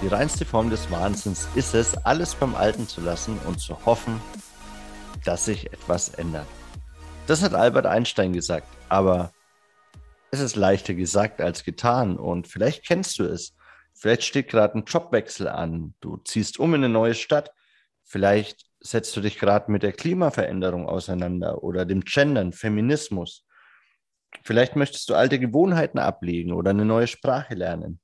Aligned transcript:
Die 0.00 0.06
reinste 0.06 0.44
Form 0.44 0.70
des 0.70 0.90
Wahnsinns 0.90 1.48
ist 1.54 1.74
es, 1.74 1.94
alles 2.06 2.34
beim 2.34 2.54
Alten 2.54 2.86
zu 2.86 3.00
lassen 3.00 3.38
und 3.46 3.58
zu 3.58 3.84
hoffen, 3.84 4.20
dass 5.24 5.44
sich 5.44 5.72
etwas 5.72 6.10
ändert. 6.10 6.46
Das 7.26 7.42
hat 7.42 7.52
Albert 7.52 7.84
Einstein 7.84 8.32
gesagt, 8.32 8.68
aber 8.88 9.32
es 10.30 10.40
ist 10.40 10.56
leichter 10.56 10.94
gesagt 10.94 11.40
als 11.40 11.64
getan 11.64 12.16
und 12.16 12.46
vielleicht 12.46 12.86
kennst 12.86 13.18
du 13.18 13.24
es. 13.24 13.52
Vielleicht 13.98 14.22
steht 14.22 14.48
gerade 14.48 14.78
ein 14.78 14.84
Jobwechsel 14.84 15.48
an, 15.48 15.94
du 16.00 16.18
ziehst 16.18 16.60
um 16.60 16.74
in 16.74 16.84
eine 16.84 16.92
neue 16.92 17.14
Stadt, 17.14 17.50
vielleicht 18.04 18.66
setzt 18.80 19.16
du 19.16 19.20
dich 19.20 19.38
gerade 19.38 19.72
mit 19.72 19.82
der 19.82 19.92
Klimaveränderung 19.92 20.88
auseinander 20.88 21.64
oder 21.64 21.84
dem 21.84 22.02
Gendern, 22.02 22.52
Feminismus. 22.52 23.44
Vielleicht 24.44 24.76
möchtest 24.76 25.08
du 25.10 25.14
alte 25.14 25.40
Gewohnheiten 25.40 25.98
ablegen 25.98 26.52
oder 26.52 26.70
eine 26.70 26.84
neue 26.84 27.08
Sprache 27.08 27.54
lernen. 27.54 28.00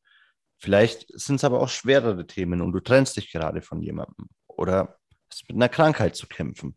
Vielleicht 0.58 1.06
sind 1.16 1.36
es 1.36 1.44
aber 1.44 1.60
auch 1.60 1.68
schwerere 1.68 2.26
Themen 2.26 2.60
und 2.60 2.72
du 2.72 2.80
trennst 2.80 3.16
dich 3.16 3.30
gerade 3.30 3.62
von 3.62 3.80
jemandem 3.80 4.28
oder 4.48 4.98
hast 5.30 5.48
mit 5.48 5.56
einer 5.56 5.68
Krankheit 5.68 6.16
zu 6.16 6.26
kämpfen. 6.26 6.76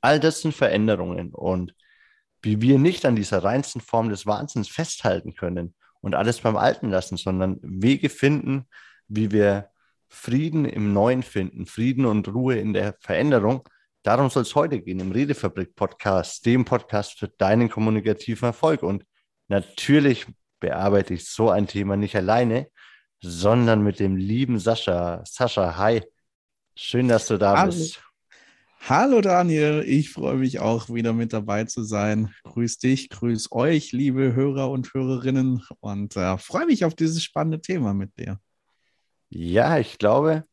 All 0.00 0.20
das 0.20 0.42
sind 0.42 0.54
Veränderungen 0.54 1.34
und 1.34 1.74
wie 2.42 2.60
wir 2.60 2.78
nicht 2.78 3.04
an 3.04 3.16
dieser 3.16 3.42
reinsten 3.42 3.80
Form 3.80 4.10
des 4.10 4.26
Wahnsinns 4.26 4.68
festhalten 4.68 5.34
können 5.34 5.74
und 6.04 6.14
alles 6.14 6.42
beim 6.42 6.58
Alten 6.58 6.90
lassen, 6.90 7.16
sondern 7.16 7.58
Wege 7.62 8.10
finden, 8.10 8.68
wie 9.08 9.32
wir 9.32 9.70
Frieden 10.06 10.66
im 10.66 10.92
Neuen 10.92 11.22
finden, 11.22 11.64
Frieden 11.64 12.04
und 12.04 12.28
Ruhe 12.28 12.58
in 12.58 12.74
der 12.74 12.94
Veränderung. 13.00 13.66
Darum 14.02 14.28
soll 14.28 14.42
es 14.42 14.54
heute 14.54 14.82
gehen 14.82 15.00
im 15.00 15.12
Redefabrik-Podcast, 15.12 16.44
dem 16.44 16.66
Podcast 16.66 17.18
für 17.18 17.28
deinen 17.28 17.70
kommunikativen 17.70 18.48
Erfolg. 18.48 18.82
Und 18.82 19.06
natürlich 19.48 20.26
bearbeite 20.60 21.14
ich 21.14 21.26
so 21.26 21.48
ein 21.48 21.66
Thema 21.66 21.96
nicht 21.96 22.14
alleine, 22.16 22.68
sondern 23.22 23.82
mit 23.82 23.98
dem 23.98 24.16
lieben 24.16 24.58
Sascha. 24.58 25.24
Sascha, 25.24 25.78
hi. 25.78 26.02
Schön, 26.76 27.08
dass 27.08 27.28
du 27.28 27.38
da 27.38 27.56
Hallo. 27.56 27.72
bist. 27.72 28.03
Hallo 28.86 29.22
Daniel, 29.22 29.82
ich 29.86 30.10
freue 30.10 30.36
mich 30.36 30.60
auch 30.60 30.90
wieder 30.90 31.14
mit 31.14 31.32
dabei 31.32 31.64
zu 31.64 31.84
sein. 31.84 32.34
Grüß 32.42 32.76
dich, 32.76 33.08
grüß 33.08 33.50
euch, 33.50 33.92
liebe 33.92 34.34
Hörer 34.34 34.70
und 34.70 34.92
Hörerinnen 34.92 35.62
und 35.80 36.14
äh, 36.16 36.36
freue 36.36 36.66
mich 36.66 36.84
auf 36.84 36.94
dieses 36.94 37.22
spannende 37.22 37.62
Thema 37.62 37.94
mit 37.94 38.18
dir. 38.18 38.38
Ja, 39.30 39.78
ich 39.78 39.96
glaube, 39.96 40.44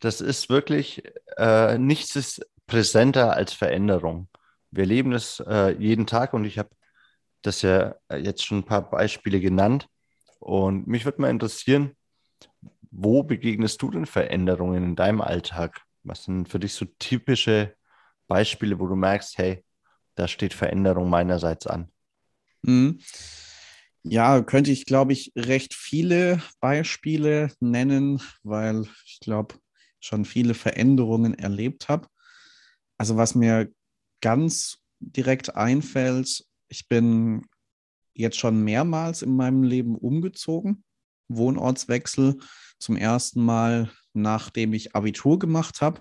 das 0.00 0.20
ist 0.20 0.50
wirklich, 0.50 1.02
äh, 1.38 1.78
nichts 1.78 2.14
ist 2.14 2.46
präsenter 2.66 3.32
als 3.32 3.54
Veränderung. 3.54 4.28
Wir 4.70 4.84
leben 4.84 5.10
das 5.10 5.40
äh, 5.40 5.74
jeden 5.78 6.06
Tag 6.06 6.34
und 6.34 6.44
ich 6.44 6.58
habe 6.58 6.68
das 7.40 7.62
ja 7.62 7.94
jetzt 8.14 8.44
schon 8.44 8.58
ein 8.58 8.66
paar 8.66 8.90
Beispiele 8.90 9.40
genannt. 9.40 9.88
Und 10.40 10.88
mich 10.88 11.06
würde 11.06 11.22
mal 11.22 11.30
interessieren, 11.30 11.92
wo 12.90 13.22
begegnest 13.22 13.80
du 13.80 13.90
denn 13.90 14.04
Veränderungen 14.04 14.84
in 14.84 14.94
deinem 14.94 15.22
Alltag? 15.22 15.80
Was 16.04 16.24
sind 16.24 16.48
für 16.48 16.58
dich 16.58 16.74
so 16.74 16.84
typische 16.98 17.76
Beispiele, 18.26 18.78
wo 18.78 18.86
du 18.86 18.96
merkst, 18.96 19.38
hey, 19.38 19.64
da 20.14 20.28
steht 20.28 20.54
Veränderung 20.54 21.08
meinerseits 21.08 21.66
an? 21.66 21.90
Mhm. 22.62 23.00
Ja, 24.04 24.42
könnte 24.42 24.72
ich, 24.72 24.84
glaube 24.84 25.12
ich, 25.12 25.32
recht 25.36 25.74
viele 25.74 26.42
Beispiele 26.60 27.52
nennen, 27.60 28.20
weil 28.42 28.84
ich 29.06 29.20
glaube, 29.20 29.54
schon 30.00 30.24
viele 30.24 30.54
Veränderungen 30.54 31.34
erlebt 31.34 31.88
habe. 31.88 32.08
Also 32.98 33.16
was 33.16 33.34
mir 33.34 33.70
ganz 34.20 34.78
direkt 34.98 35.54
einfällt, 35.54 36.44
ich 36.68 36.88
bin 36.88 37.46
jetzt 38.14 38.38
schon 38.38 38.62
mehrmals 38.64 39.22
in 39.22 39.36
meinem 39.36 39.62
Leben 39.62 39.96
umgezogen, 39.96 40.84
Wohnortswechsel. 41.28 42.38
Zum 42.78 42.96
ersten 42.96 43.44
Mal, 43.44 43.90
nachdem 44.14 44.72
ich 44.72 44.94
Abitur 44.94 45.38
gemacht 45.38 45.80
habe, 45.80 46.00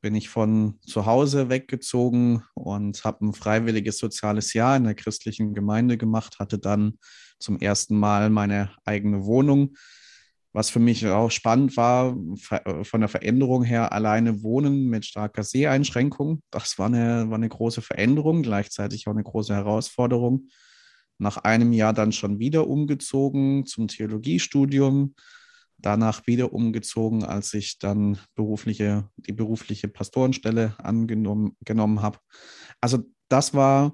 bin 0.00 0.14
ich 0.14 0.28
von 0.28 0.78
zu 0.80 1.06
Hause 1.06 1.50
weggezogen 1.50 2.42
und 2.54 3.04
habe 3.04 3.26
ein 3.26 3.34
freiwilliges 3.34 3.98
soziales 3.98 4.54
Jahr 4.54 4.76
in 4.76 4.84
der 4.84 4.94
christlichen 4.94 5.54
Gemeinde 5.54 5.98
gemacht, 5.98 6.38
hatte 6.38 6.58
dann 6.58 6.98
zum 7.38 7.58
ersten 7.58 7.98
Mal 7.98 8.30
meine 8.30 8.70
eigene 8.84 9.24
Wohnung. 9.24 9.74
Was 10.52 10.68
für 10.70 10.80
mich 10.80 11.06
auch 11.06 11.30
spannend 11.30 11.76
war, 11.76 12.16
von 12.82 13.00
der 13.00 13.08
Veränderung 13.08 13.62
her, 13.62 13.92
alleine 13.92 14.42
wohnen 14.42 14.88
mit 14.88 15.04
starker 15.04 15.44
Seheinschränkung. 15.44 16.42
Das 16.50 16.76
war 16.76 16.86
eine, 16.86 17.28
war 17.28 17.36
eine 17.36 17.48
große 17.48 17.82
Veränderung, 17.82 18.42
gleichzeitig 18.42 19.06
auch 19.06 19.12
eine 19.12 19.22
große 19.22 19.54
Herausforderung. 19.54 20.48
Nach 21.18 21.36
einem 21.36 21.72
Jahr 21.72 21.92
dann 21.92 22.10
schon 22.10 22.40
wieder 22.40 22.66
umgezogen 22.66 23.64
zum 23.64 23.86
Theologiestudium, 23.86 25.14
danach 25.82 26.26
wieder 26.26 26.52
umgezogen, 26.52 27.24
als 27.24 27.54
ich 27.54 27.78
dann 27.78 28.18
berufliche, 28.34 29.08
die 29.16 29.32
berufliche 29.32 29.88
Pastorenstelle 29.88 30.74
angenommen 30.78 31.56
genommen 31.64 32.02
habe. 32.02 32.18
Also 32.80 33.04
das 33.28 33.54
war 33.54 33.92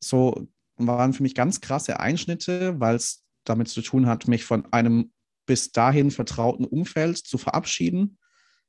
so, 0.00 0.48
waren 0.76 1.12
für 1.12 1.22
mich 1.22 1.34
ganz 1.34 1.60
krasse 1.60 2.00
Einschnitte, 2.00 2.78
weil 2.80 2.96
es 2.96 3.24
damit 3.44 3.68
zu 3.68 3.82
tun 3.82 4.06
hat, 4.06 4.28
mich 4.28 4.44
von 4.44 4.72
einem 4.72 5.12
bis 5.46 5.72
dahin 5.72 6.10
vertrauten 6.10 6.64
Umfeld 6.64 7.18
zu 7.18 7.38
verabschieden, 7.38 8.18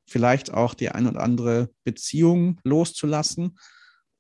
vielleicht 0.06 0.54
auch 0.54 0.74
die 0.74 0.90
ein 0.90 1.08
oder 1.08 1.22
andere 1.22 1.70
Beziehung 1.84 2.60
loszulassen 2.64 3.58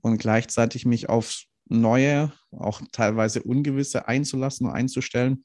und 0.01 0.17
gleichzeitig 0.17 0.85
mich 0.85 1.07
auf 1.09 1.43
neue, 1.69 2.33
auch 2.51 2.81
teilweise 2.91 3.43
ungewisse 3.43 4.07
einzulassen 4.07 4.67
und 4.67 4.73
einzustellen. 4.73 5.43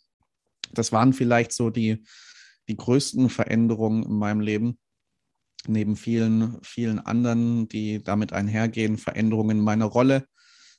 Das 0.72 0.92
waren 0.92 1.12
vielleicht 1.12 1.52
so 1.52 1.70
die, 1.70 2.04
die 2.68 2.76
größten 2.76 3.28
Veränderungen 3.28 4.04
in 4.04 4.14
meinem 4.14 4.40
Leben. 4.40 4.78
Neben 5.66 5.96
vielen, 5.96 6.58
vielen 6.62 6.98
anderen, 6.98 7.68
die 7.68 8.02
damit 8.02 8.32
einhergehen, 8.32 8.98
Veränderungen 8.98 9.58
in 9.58 9.64
meiner 9.64 9.86
Rolle. 9.86 10.26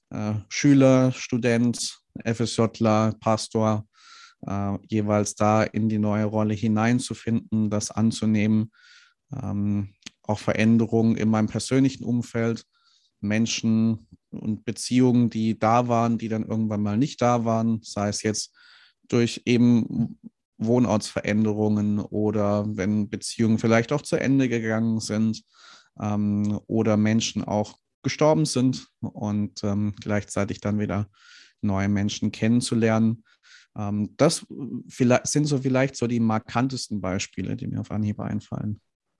Äh, 0.09 0.35
Schüler, 0.49 1.11
Student, 1.13 1.99
FSJler, 2.23 3.15
Pastor, 3.19 3.87
äh, 4.45 4.77
jeweils 4.89 5.35
da 5.35 5.63
in 5.63 5.89
die 5.89 5.99
neue 5.99 6.25
Rolle 6.25 6.53
hineinzufinden, 6.53 7.69
das 7.69 7.91
anzunehmen. 7.91 8.71
Ähm, 9.31 9.93
auch 10.21 10.39
Veränderungen 10.39 11.15
in 11.15 11.29
meinem 11.29 11.47
persönlichen 11.47 12.03
Umfeld, 12.03 12.65
Menschen 13.19 14.07
und 14.31 14.65
Beziehungen, 14.65 15.29
die 15.29 15.57
da 15.57 15.87
waren, 15.87 16.17
die 16.17 16.27
dann 16.27 16.43
irgendwann 16.43 16.81
mal 16.81 16.97
nicht 16.97 17.21
da 17.21 17.45
waren, 17.45 17.79
sei 17.83 18.09
es 18.09 18.21
jetzt 18.23 18.53
durch 19.07 19.41
eben 19.45 20.19
Wohnortsveränderungen 20.57 21.99
oder 21.99 22.65
wenn 22.67 23.09
Beziehungen 23.09 23.59
vielleicht 23.59 23.91
auch 23.91 24.01
zu 24.01 24.17
Ende 24.17 24.49
gegangen 24.49 24.99
sind 24.99 25.43
ähm, 25.99 26.59
oder 26.67 26.97
Menschen 26.97 27.43
auch 27.43 27.77
gestorben 28.03 28.45
sind 28.45 28.87
und 29.01 29.63
ähm, 29.63 29.95
gleichzeitig 29.99 30.61
dann 30.61 30.79
wieder 30.79 31.07
neue 31.61 31.89
Menschen 31.89 32.31
kennenzulernen. 32.31 33.23
Ähm, 33.77 34.13
das 34.17 34.45
sind 35.23 35.45
so 35.45 35.57
vielleicht 35.57 35.95
so 35.95 36.07
die 36.07 36.19
markantesten 36.19 37.01
Beispiele, 37.01 37.55
die 37.55 37.67
mir 37.67 37.79
auf 37.79 37.91
Anhieb 37.91 38.19
einfallen. 38.19 38.79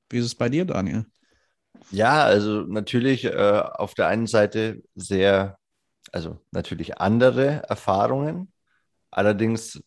Wie 0.09 0.17
ist 0.17 0.25
es 0.25 0.35
bei 0.35 0.49
dir, 0.49 0.65
Daniel? 0.65 1.05
Ja, 1.89 2.23
also 2.23 2.61
natürlich 2.61 3.25
äh, 3.25 3.63
auf 3.73 3.93
der 3.93 4.07
einen 4.07 4.27
Seite 4.27 4.83
sehr, 4.95 5.57
also 6.11 6.39
natürlich 6.51 6.99
andere 6.99 7.63
Erfahrungen, 7.67 8.51
allerdings 9.11 9.81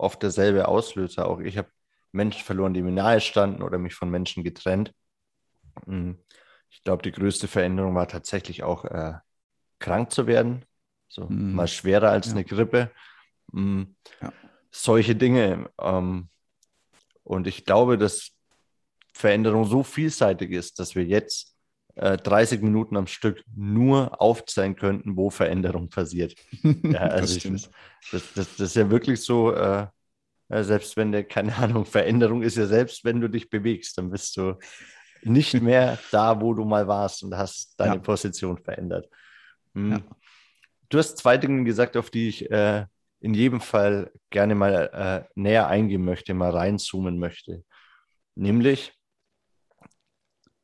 oft 0.00 0.22
derselbe 0.22 0.68
Auslöser. 0.68 1.28
Auch 1.28 1.40
ich 1.40 1.58
habe 1.58 1.68
Menschen 2.12 2.42
verloren, 2.42 2.74
die 2.74 2.82
mir 2.82 2.92
nahe 2.92 3.20
standen 3.20 3.62
oder 3.62 3.78
mich 3.78 3.94
von 3.94 4.10
Menschen 4.10 4.42
getrennt. 4.42 4.92
Hm, 5.86 6.18
ich 6.70 6.82
glaube, 6.82 7.02
die 7.02 7.12
größte 7.12 7.48
Veränderung 7.48 7.94
war 7.94 8.08
tatsächlich 8.08 8.62
auch 8.62 8.84
äh, 8.84 9.14
krank 9.78 10.10
zu 10.10 10.26
werden. 10.26 10.64
So 11.08 11.26
mhm. 11.28 11.54
mal 11.54 11.68
schwerer 11.68 12.10
als 12.10 12.26
ja. 12.26 12.32
eine 12.32 12.44
Grippe. 12.44 12.90
Mhm. 13.52 13.96
Ja. 14.20 14.32
Solche 14.70 15.16
Dinge. 15.16 15.70
Ähm, 15.80 16.28
und 17.22 17.46
ich 17.46 17.64
glaube, 17.64 17.98
dass 17.98 18.30
Veränderung 19.12 19.64
so 19.64 19.82
vielseitig 19.82 20.52
ist, 20.52 20.78
dass 20.78 20.94
wir 20.94 21.04
jetzt 21.04 21.56
äh, 21.96 22.16
30 22.16 22.62
Minuten 22.62 22.96
am 22.96 23.06
Stück 23.06 23.42
nur 23.54 24.20
aufzeigen 24.20 24.76
könnten, 24.76 25.16
wo 25.16 25.30
Veränderung 25.30 25.88
passiert. 25.88 26.34
Ja, 26.82 27.00
also 27.00 27.34
das, 27.34 27.44
ich, 27.44 27.70
das, 28.12 28.32
das, 28.34 28.56
das, 28.56 28.60
ist 28.60 28.76
ja 28.76 28.90
wirklich 28.90 29.20
so, 29.22 29.52
äh, 29.52 29.86
selbst 30.50 30.96
wenn 30.96 31.12
der, 31.12 31.24
keine 31.24 31.54
Ahnung, 31.56 31.84
Veränderung 31.84 32.42
ist 32.42 32.56
ja 32.56 32.66
selbst, 32.66 33.04
wenn 33.04 33.20
du 33.20 33.28
dich 33.28 33.48
bewegst, 33.48 33.96
dann 33.98 34.10
bist 34.10 34.36
du 34.36 34.58
nicht 35.22 35.54
mehr 35.62 35.98
da, 36.10 36.40
wo 36.40 36.54
du 36.54 36.64
mal 36.64 36.86
warst 36.88 37.22
und 37.22 37.36
hast 37.36 37.78
deine 37.78 37.96
ja. 37.96 38.00
Position 38.00 38.58
verändert. 38.58 39.08
Hm. 39.74 39.92
Ja. 39.92 40.00
Du 40.88 40.98
hast 40.98 41.18
zwei 41.18 41.36
Dinge 41.36 41.64
gesagt, 41.64 41.96
auf 41.96 42.10
die 42.10 42.28
ich 42.28 42.50
äh, 42.50 42.84
in 43.20 43.34
jedem 43.34 43.60
Fall 43.60 44.10
gerne 44.30 44.54
mal 44.54 44.90
äh, 44.92 45.30
näher 45.34 45.68
eingehen 45.68 46.04
möchte, 46.04 46.34
mal 46.34 46.50
reinzoomen 46.50 47.18
möchte. 47.18 47.64
Nämlich, 48.34 48.92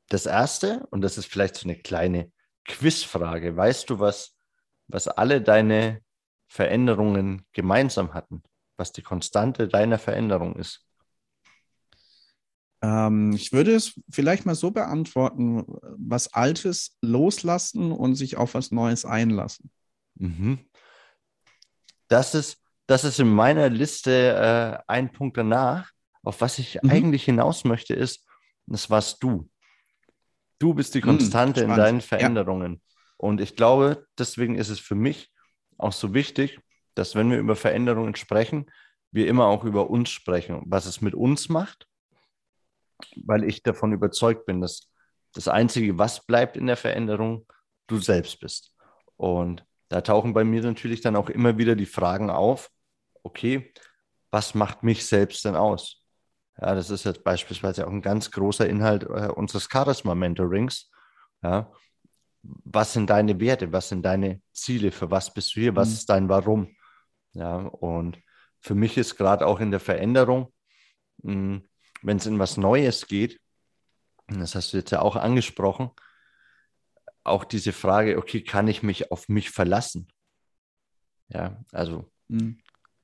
das 0.08 0.26
erste, 0.26 0.86
und 0.90 1.00
das 1.02 1.18
ist 1.18 1.26
vielleicht 1.26 1.56
so 1.56 1.68
eine 1.68 1.78
kleine 1.78 2.32
Quizfrage, 2.64 3.56
weißt 3.56 3.90
du, 3.90 3.98
was, 4.00 4.36
was 4.88 5.08
alle 5.08 5.40
deine 5.40 6.00
Veränderungen 6.48 7.46
gemeinsam 7.52 8.14
hatten? 8.14 8.42
Was 8.76 8.92
die 8.92 9.02
Konstante 9.02 9.68
deiner 9.68 9.98
Veränderung 9.98 10.56
ist? 10.56 10.86
Ähm, 12.82 13.32
ich 13.32 13.52
würde 13.52 13.74
es 13.74 14.00
vielleicht 14.10 14.46
mal 14.46 14.54
so 14.54 14.70
beantworten, 14.70 15.64
was 15.96 16.32
Altes 16.32 16.96
loslassen 17.00 17.92
und 17.92 18.14
sich 18.14 18.36
auf 18.36 18.54
was 18.54 18.70
Neues 18.70 19.04
einlassen. 19.04 19.70
Mhm. 20.14 20.58
Das, 22.08 22.34
ist, 22.34 22.58
das 22.86 23.04
ist 23.04 23.18
in 23.18 23.28
meiner 23.28 23.68
Liste 23.70 24.82
äh, 24.88 24.92
ein 24.92 25.12
Punkt 25.12 25.36
danach. 25.36 25.90
Auf 26.22 26.40
was 26.40 26.58
ich 26.58 26.82
mhm. 26.82 26.90
eigentlich 26.90 27.24
hinaus 27.24 27.64
möchte, 27.64 27.94
ist, 27.94 28.26
das 28.66 28.90
warst 28.90 29.22
du. 29.22 29.48
Du 30.58 30.74
bist 30.74 30.94
die 30.94 31.02
hm, 31.02 31.10
Konstante 31.10 31.64
mhm, 31.64 31.70
in 31.70 31.76
deinen 31.76 32.00
Veränderungen. 32.00 32.74
Ja. 32.74 32.80
Und 33.18 33.40
ich 33.40 33.56
glaube, 33.56 34.06
deswegen 34.18 34.56
ist 34.56 34.68
es 34.68 34.80
für 34.80 34.94
mich 34.94 35.32
auch 35.78 35.92
so 35.92 36.14
wichtig, 36.14 36.58
dass 36.96 37.14
wenn 37.14 37.30
wir 37.30 37.38
über 37.38 37.54
Veränderungen 37.54 38.16
sprechen, 38.16 38.70
wir 39.12 39.28
immer 39.28 39.46
auch 39.46 39.64
über 39.64 39.88
uns 39.88 40.10
sprechen, 40.10 40.62
was 40.66 40.86
es 40.86 41.00
mit 41.00 41.14
uns 41.14 41.48
macht 41.48 41.86
weil 43.16 43.44
ich 43.44 43.62
davon 43.62 43.92
überzeugt 43.92 44.46
bin, 44.46 44.60
dass 44.60 44.90
das 45.32 45.48
Einzige, 45.48 45.98
was 45.98 46.24
bleibt 46.24 46.56
in 46.56 46.66
der 46.66 46.76
Veränderung, 46.76 47.46
du 47.86 47.98
selbst 47.98 48.40
bist. 48.40 48.74
Und 49.16 49.64
da 49.88 50.00
tauchen 50.00 50.34
bei 50.34 50.44
mir 50.44 50.62
natürlich 50.62 51.00
dann 51.00 51.16
auch 51.16 51.28
immer 51.28 51.58
wieder 51.58 51.76
die 51.76 51.86
Fragen 51.86 52.30
auf, 52.30 52.70
okay, 53.22 53.72
was 54.30 54.54
macht 54.54 54.82
mich 54.82 55.06
selbst 55.06 55.44
denn 55.44 55.56
aus? 55.56 56.02
Ja, 56.60 56.74
das 56.74 56.90
ist 56.90 57.04
jetzt 57.04 57.22
beispielsweise 57.22 57.86
auch 57.86 57.90
ein 57.90 58.02
ganz 58.02 58.30
großer 58.30 58.68
Inhalt 58.68 59.04
äh, 59.04 59.28
unseres 59.28 59.68
Charisma-Mentorings. 59.70 60.90
Ja, 61.42 61.70
was 62.42 62.94
sind 62.94 63.10
deine 63.10 63.38
Werte? 63.38 63.72
Was 63.72 63.90
sind 63.90 64.02
deine 64.02 64.40
Ziele? 64.52 64.90
Für 64.90 65.10
was 65.10 65.32
bist 65.32 65.54
du 65.54 65.60
hier? 65.60 65.76
Was 65.76 65.88
mhm. 65.88 65.94
ist 65.94 66.08
dein 66.08 66.28
Warum? 66.28 66.75
Ja, 67.36 67.56
und 67.56 68.18
für 68.60 68.74
mich 68.74 68.96
ist 68.96 69.16
gerade 69.16 69.46
auch 69.46 69.60
in 69.60 69.70
der 69.70 69.80
Veränderung 69.80 70.52
hm, 71.22 71.68
wenn 72.02 72.16
es 72.18 72.26
in 72.26 72.38
was 72.38 72.56
Neues 72.56 73.06
geht, 73.06 73.40
das 74.28 74.54
hast 74.54 74.72
du 74.72 74.78
jetzt 74.78 74.90
ja 74.90 75.00
auch 75.00 75.16
angesprochen, 75.16 75.90
auch 77.24 77.44
diese 77.44 77.72
Frage, 77.72 78.18
okay, 78.18 78.42
kann 78.42 78.68
ich 78.68 78.82
mich 78.82 79.10
auf 79.10 79.28
mich 79.28 79.50
verlassen? 79.50 80.08
Ja, 81.28 81.64
also 81.72 82.10
mhm. 82.28 82.58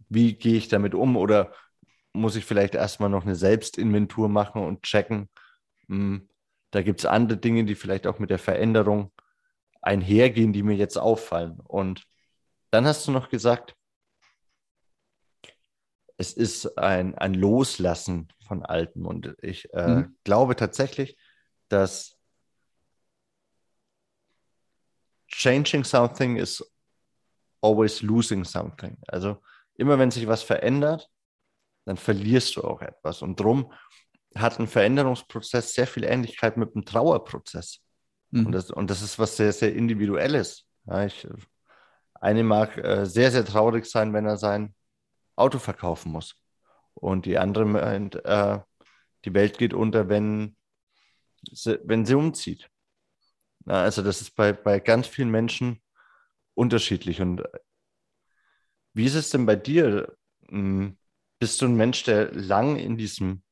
wie 0.08 0.34
gehe 0.34 0.56
ich 0.56 0.68
damit 0.68 0.94
um 0.94 1.16
oder 1.16 1.52
muss 2.12 2.36
ich 2.36 2.44
vielleicht 2.44 2.74
erstmal 2.74 3.08
noch 3.08 3.24
eine 3.24 3.34
Selbstinventur 3.34 4.28
machen 4.28 4.62
und 4.62 4.82
checken, 4.82 5.28
mh, 5.88 5.96
hm, 5.96 6.28
da 6.70 6.82
gibt 6.82 7.00
es 7.00 7.06
andere 7.06 7.38
Dinge, 7.38 7.64
die 7.64 7.74
vielleicht 7.74 8.06
auch 8.06 8.18
mit 8.18 8.30
der 8.30 8.38
Veränderung 8.38 9.12
einhergehen, 9.82 10.52
die 10.52 10.62
mir 10.62 10.76
jetzt 10.76 10.96
auffallen. 10.96 11.60
Und 11.60 12.04
dann 12.70 12.86
hast 12.86 13.06
du 13.06 13.10
noch 13.10 13.28
gesagt, 13.28 13.74
es 16.22 16.32
ist 16.32 16.78
ein, 16.78 17.16
ein 17.18 17.34
Loslassen 17.34 18.28
von 18.46 18.64
Alten. 18.64 19.04
Und 19.04 19.34
ich 19.42 19.72
äh, 19.74 19.88
mhm. 19.88 20.16
glaube 20.22 20.54
tatsächlich, 20.54 21.16
dass 21.68 22.16
changing 25.26 25.82
something 25.84 26.36
is 26.36 26.64
always 27.60 28.02
losing 28.02 28.44
something. 28.44 28.96
Also 29.08 29.42
immer 29.74 29.98
wenn 29.98 30.12
sich 30.12 30.28
was 30.28 30.42
verändert, 30.42 31.10
dann 31.86 31.96
verlierst 31.96 32.54
du 32.56 32.62
auch 32.62 32.82
etwas. 32.82 33.22
Und 33.22 33.40
darum 33.40 33.72
hat 34.36 34.60
ein 34.60 34.68
Veränderungsprozess 34.68 35.74
sehr 35.74 35.88
viel 35.88 36.04
Ähnlichkeit 36.04 36.56
mit 36.56 36.74
einem 36.74 36.84
Trauerprozess. 36.84 37.80
Mhm. 38.30 38.46
Und, 38.46 38.52
das, 38.52 38.70
und 38.70 38.90
das 38.90 39.02
ist 39.02 39.18
was 39.18 39.36
sehr, 39.36 39.52
sehr 39.52 39.74
Individuelles. 39.74 40.66
Ja, 40.86 41.04
ich, 41.04 41.26
eine 42.14 42.44
mag 42.44 42.78
äh, 42.78 43.06
sehr, 43.06 43.32
sehr 43.32 43.44
traurig 43.44 43.86
sein, 43.86 44.12
wenn 44.12 44.26
er 44.26 44.36
sein 44.36 44.74
Auto 45.36 45.58
verkaufen 45.58 46.12
muss. 46.12 46.36
Und 46.94 47.26
die 47.26 47.38
andere 47.38 47.64
meint, 47.64 48.16
äh, 48.24 48.58
die 49.24 49.34
Welt 49.34 49.58
geht 49.58 49.74
unter, 49.74 50.08
wenn 50.08 50.56
sie, 51.50 51.80
wenn 51.84 52.06
sie 52.06 52.14
umzieht. 52.14 52.70
Na, 53.64 53.82
also 53.82 54.02
das 54.02 54.20
ist 54.20 54.34
bei, 54.34 54.52
bei 54.52 54.80
ganz 54.80 55.06
vielen 55.06 55.30
Menschen 55.30 55.80
unterschiedlich. 56.54 57.20
Und 57.20 57.40
äh, 57.40 57.58
wie 58.94 59.06
ist 59.06 59.14
es 59.14 59.30
denn 59.30 59.46
bei 59.46 59.56
dir? 59.56 60.16
Hm, 60.48 60.98
bist 61.38 61.60
du 61.60 61.66
ein 61.66 61.76
Mensch, 61.76 62.04
der 62.04 62.32
lang 62.32 62.76
in 62.76 62.96
diesem 62.96 63.42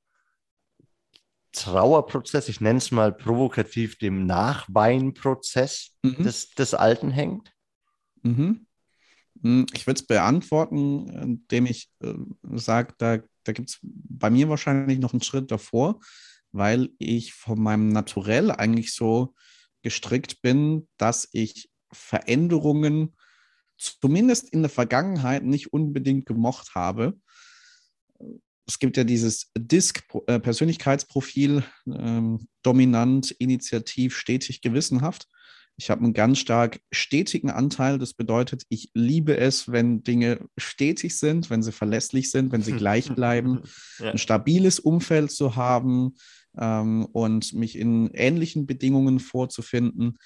Trauerprozess, 1.52 2.48
ich 2.48 2.60
nenne 2.60 2.78
es 2.78 2.92
mal 2.92 3.12
provokativ, 3.12 3.98
dem 3.98 4.26
Nachweinprozess 4.26 5.96
mhm. 6.02 6.22
des, 6.22 6.50
des 6.50 6.74
Alten 6.74 7.10
hängt? 7.10 7.52
Mhm. 8.22 8.66
Hm, 9.42 9.66
ich 9.72 9.86
würde 9.86 10.00
es 10.00 10.06
beantworten, 10.06 11.08
indem 11.08 11.66
ich 11.66 11.90
äh, 12.02 12.14
sage, 12.54 12.94
da, 12.98 13.18
da 13.44 13.52
gibt 13.52 13.70
es 13.70 13.78
bei 13.82 14.30
mir 14.30 14.48
wahrscheinlich 14.48 14.98
noch 14.98 15.12
einen 15.12 15.22
Schritt 15.22 15.50
davor, 15.50 16.00
weil 16.52 16.90
ich 16.98 17.32
von 17.32 17.60
meinem 17.60 17.88
Naturell 17.88 18.50
eigentlich 18.50 18.94
so 18.94 19.34
gestrickt 19.82 20.42
bin, 20.42 20.88
dass 20.98 21.28
ich 21.32 21.70
Veränderungen 21.92 23.16
zumindest 23.78 24.50
in 24.50 24.62
der 24.62 24.70
Vergangenheit 24.70 25.44
nicht 25.44 25.72
unbedingt 25.72 26.26
gemocht 26.26 26.74
habe. 26.74 27.18
Es 28.66 28.78
gibt 28.78 28.96
ja 28.96 29.04
dieses 29.04 29.50
DISC-Persönlichkeitsprofil, 29.56 31.64
äh, 31.86 31.92
ähm, 31.92 32.46
dominant, 32.62 33.30
initiativ, 33.32 34.16
stetig, 34.16 34.60
gewissenhaft. 34.60 35.26
Ich 35.80 35.88
habe 35.88 36.04
einen 36.04 36.12
ganz 36.12 36.38
stark 36.38 36.78
stetigen 36.92 37.48
Anteil. 37.48 37.96
Das 37.96 38.12
bedeutet, 38.12 38.64
ich 38.68 38.90
liebe 38.92 39.38
es, 39.38 39.72
wenn 39.72 40.02
Dinge 40.02 40.46
stetig 40.58 41.16
sind, 41.16 41.48
wenn 41.48 41.62
sie 41.62 41.72
verlässlich 41.72 42.30
sind, 42.30 42.52
wenn 42.52 42.60
sie 42.60 42.72
gleich 42.72 43.10
bleiben, 43.14 43.62
ja. 43.98 44.10
ein 44.10 44.18
stabiles 44.18 44.78
Umfeld 44.78 45.30
zu 45.30 45.56
haben 45.56 46.16
ähm, 46.58 47.06
und 47.12 47.54
mich 47.54 47.78
in 47.78 48.10
ähnlichen 48.12 48.66
Bedingungen 48.66 49.20
vorzufinden. 49.20 50.18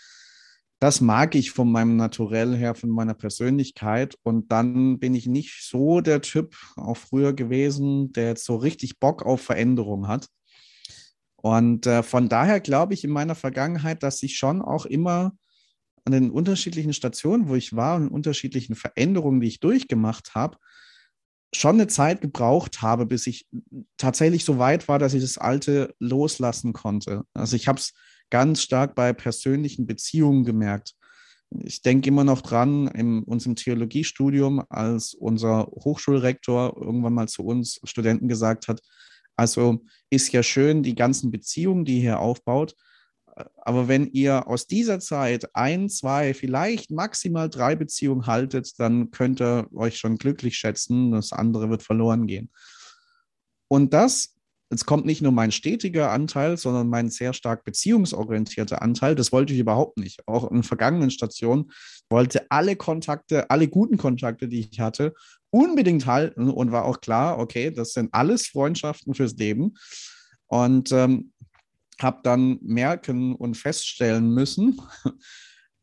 Das 0.80 1.00
mag 1.00 1.36
ich 1.36 1.52
von 1.52 1.70
meinem 1.70 1.94
Naturell 1.94 2.56
her, 2.56 2.74
von 2.74 2.90
meiner 2.90 3.14
Persönlichkeit. 3.14 4.16
Und 4.24 4.50
dann 4.50 4.98
bin 4.98 5.14
ich 5.14 5.28
nicht 5.28 5.68
so 5.70 6.00
der 6.00 6.20
Typ, 6.20 6.56
auch 6.74 6.96
früher 6.96 7.32
gewesen, 7.32 8.12
der 8.12 8.30
jetzt 8.30 8.44
so 8.44 8.56
richtig 8.56 8.98
Bock 8.98 9.22
auf 9.24 9.40
Veränderung 9.40 10.08
hat. 10.08 10.26
Und 11.36 11.86
äh, 11.86 12.02
von 12.02 12.28
daher 12.28 12.58
glaube 12.58 12.94
ich 12.94 13.04
in 13.04 13.12
meiner 13.12 13.36
Vergangenheit, 13.36 14.02
dass 14.02 14.20
ich 14.24 14.36
schon 14.36 14.60
auch 14.60 14.84
immer 14.84 15.36
an 16.04 16.12
den 16.12 16.30
unterschiedlichen 16.30 16.92
Stationen, 16.92 17.48
wo 17.48 17.54
ich 17.54 17.74
war 17.74 17.96
und 17.96 18.08
unterschiedlichen 18.08 18.74
Veränderungen, 18.74 19.40
die 19.40 19.48
ich 19.48 19.60
durchgemacht 19.60 20.34
habe, 20.34 20.58
schon 21.54 21.76
eine 21.76 21.86
Zeit 21.86 22.20
gebraucht 22.20 22.82
habe, 22.82 23.06
bis 23.06 23.26
ich 23.26 23.46
tatsächlich 23.96 24.44
so 24.44 24.58
weit 24.58 24.88
war, 24.88 24.98
dass 24.98 25.14
ich 25.14 25.22
das 25.22 25.38
Alte 25.38 25.94
loslassen 25.98 26.72
konnte. 26.72 27.22
Also 27.32 27.56
ich 27.56 27.68
habe 27.68 27.78
es 27.78 27.92
ganz 28.30 28.62
stark 28.62 28.94
bei 28.94 29.12
persönlichen 29.12 29.86
Beziehungen 29.86 30.44
gemerkt. 30.44 30.94
Ich 31.62 31.82
denke 31.82 32.08
immer 32.08 32.24
noch 32.24 32.40
dran, 32.40 32.88
in 32.88 33.22
unserem 33.22 33.54
Theologiestudium, 33.54 34.64
als 34.68 35.14
unser 35.14 35.66
Hochschulrektor 35.66 36.76
irgendwann 36.76 37.14
mal 37.14 37.28
zu 37.28 37.44
uns 37.44 37.80
Studenten 37.84 38.28
gesagt 38.28 38.66
hat, 38.66 38.80
also 39.36 39.84
ist 40.10 40.32
ja 40.32 40.42
schön, 40.42 40.82
die 40.82 40.94
ganzen 40.94 41.30
Beziehungen, 41.30 41.84
die 41.84 41.96
ihr 41.96 42.00
hier 42.00 42.18
aufbaut, 42.20 42.74
aber 43.56 43.88
wenn 43.88 44.06
ihr 44.12 44.46
aus 44.46 44.66
dieser 44.66 45.00
Zeit 45.00 45.54
ein, 45.54 45.88
zwei, 45.88 46.34
vielleicht 46.34 46.90
maximal 46.90 47.48
drei 47.48 47.74
Beziehungen 47.74 48.26
haltet, 48.26 48.78
dann 48.78 49.10
könnt 49.10 49.40
ihr 49.40 49.68
euch 49.74 49.98
schon 49.98 50.18
glücklich 50.18 50.56
schätzen. 50.56 51.12
Das 51.12 51.32
andere 51.32 51.70
wird 51.70 51.82
verloren 51.82 52.26
gehen. 52.26 52.50
Und 53.68 53.92
das, 53.92 54.36
jetzt 54.70 54.86
kommt 54.86 55.06
nicht 55.06 55.20
nur 55.20 55.32
mein 55.32 55.50
stetiger 55.50 56.12
Anteil, 56.12 56.56
sondern 56.56 56.88
mein 56.88 57.10
sehr 57.10 57.32
stark 57.32 57.64
beziehungsorientierter 57.64 58.82
Anteil. 58.82 59.14
Das 59.14 59.32
wollte 59.32 59.52
ich 59.52 59.58
überhaupt 59.58 59.98
nicht. 59.98 60.26
Auch 60.28 60.50
in 60.50 60.62
vergangenen 60.62 61.10
Stationen 61.10 61.72
wollte 62.08 62.46
alle 62.50 62.76
Kontakte, 62.76 63.50
alle 63.50 63.66
guten 63.68 63.96
Kontakte, 63.96 64.46
die 64.46 64.60
ich 64.60 64.78
hatte, 64.78 65.14
unbedingt 65.50 66.06
halten 66.06 66.50
und 66.50 66.72
war 66.72 66.84
auch 66.84 67.00
klar, 67.00 67.38
okay, 67.38 67.70
das 67.70 67.92
sind 67.92 68.12
alles 68.12 68.46
Freundschaften 68.46 69.14
fürs 69.14 69.34
Leben. 69.34 69.74
Und 70.46 70.92
ähm, 70.92 71.32
habe 72.00 72.20
dann 72.22 72.58
merken 72.62 73.34
und 73.34 73.56
feststellen 73.56 74.30
müssen, 74.30 74.80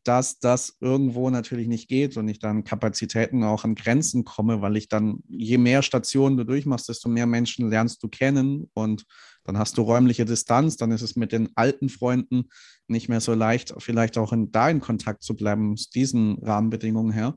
dass 0.04 0.40
das 0.40 0.76
irgendwo 0.80 1.30
natürlich 1.30 1.68
nicht 1.68 1.88
geht 1.88 2.16
und 2.16 2.28
ich 2.28 2.40
dann 2.40 2.64
Kapazitäten 2.64 3.44
auch 3.44 3.64
an 3.64 3.76
Grenzen 3.76 4.24
komme, 4.24 4.60
weil 4.60 4.76
ich 4.76 4.88
dann, 4.88 5.22
je 5.28 5.58
mehr 5.58 5.82
Stationen 5.82 6.36
du 6.36 6.44
durchmachst, 6.44 6.88
desto 6.88 7.08
mehr 7.08 7.26
Menschen 7.26 7.70
lernst 7.70 8.02
du 8.02 8.08
kennen 8.08 8.68
und 8.74 9.04
dann 9.44 9.58
hast 9.58 9.78
du 9.78 9.82
räumliche 9.82 10.24
Distanz, 10.24 10.76
dann 10.76 10.90
ist 10.90 11.02
es 11.02 11.16
mit 11.16 11.32
den 11.32 11.50
alten 11.54 11.88
Freunden 11.88 12.48
nicht 12.88 13.08
mehr 13.08 13.20
so 13.20 13.34
leicht, 13.34 13.74
vielleicht 13.78 14.18
auch 14.18 14.32
in, 14.32 14.50
da 14.50 14.68
in 14.70 14.80
Kontakt 14.80 15.22
zu 15.22 15.34
bleiben, 15.36 15.72
aus 15.72 15.90
diesen 15.90 16.38
Rahmenbedingungen 16.42 17.12
her. 17.12 17.36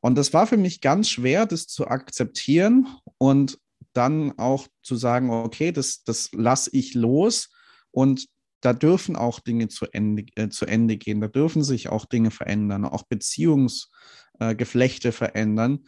Und 0.00 0.16
das 0.16 0.32
war 0.32 0.46
für 0.46 0.56
mich 0.56 0.80
ganz 0.80 1.08
schwer, 1.08 1.46
das 1.46 1.66
zu 1.66 1.88
akzeptieren 1.88 2.86
und 3.18 3.58
dann 3.92 4.38
auch 4.38 4.68
zu 4.82 4.96
sagen, 4.96 5.30
okay, 5.30 5.72
das, 5.72 6.04
das 6.04 6.30
lasse 6.32 6.70
ich 6.72 6.94
los 6.94 7.48
und 7.96 8.28
da 8.60 8.74
dürfen 8.74 9.16
auch 9.16 9.40
Dinge 9.40 9.68
zu 9.68 9.86
Ende, 9.90 10.26
äh, 10.36 10.50
zu 10.50 10.66
Ende 10.66 10.98
gehen, 10.98 11.22
da 11.22 11.28
dürfen 11.28 11.64
sich 11.64 11.88
auch 11.88 12.04
Dinge 12.04 12.30
verändern, 12.30 12.84
auch 12.84 13.04
Beziehungsgeflechte 13.04 15.08
äh, 15.08 15.12
verändern. 15.12 15.86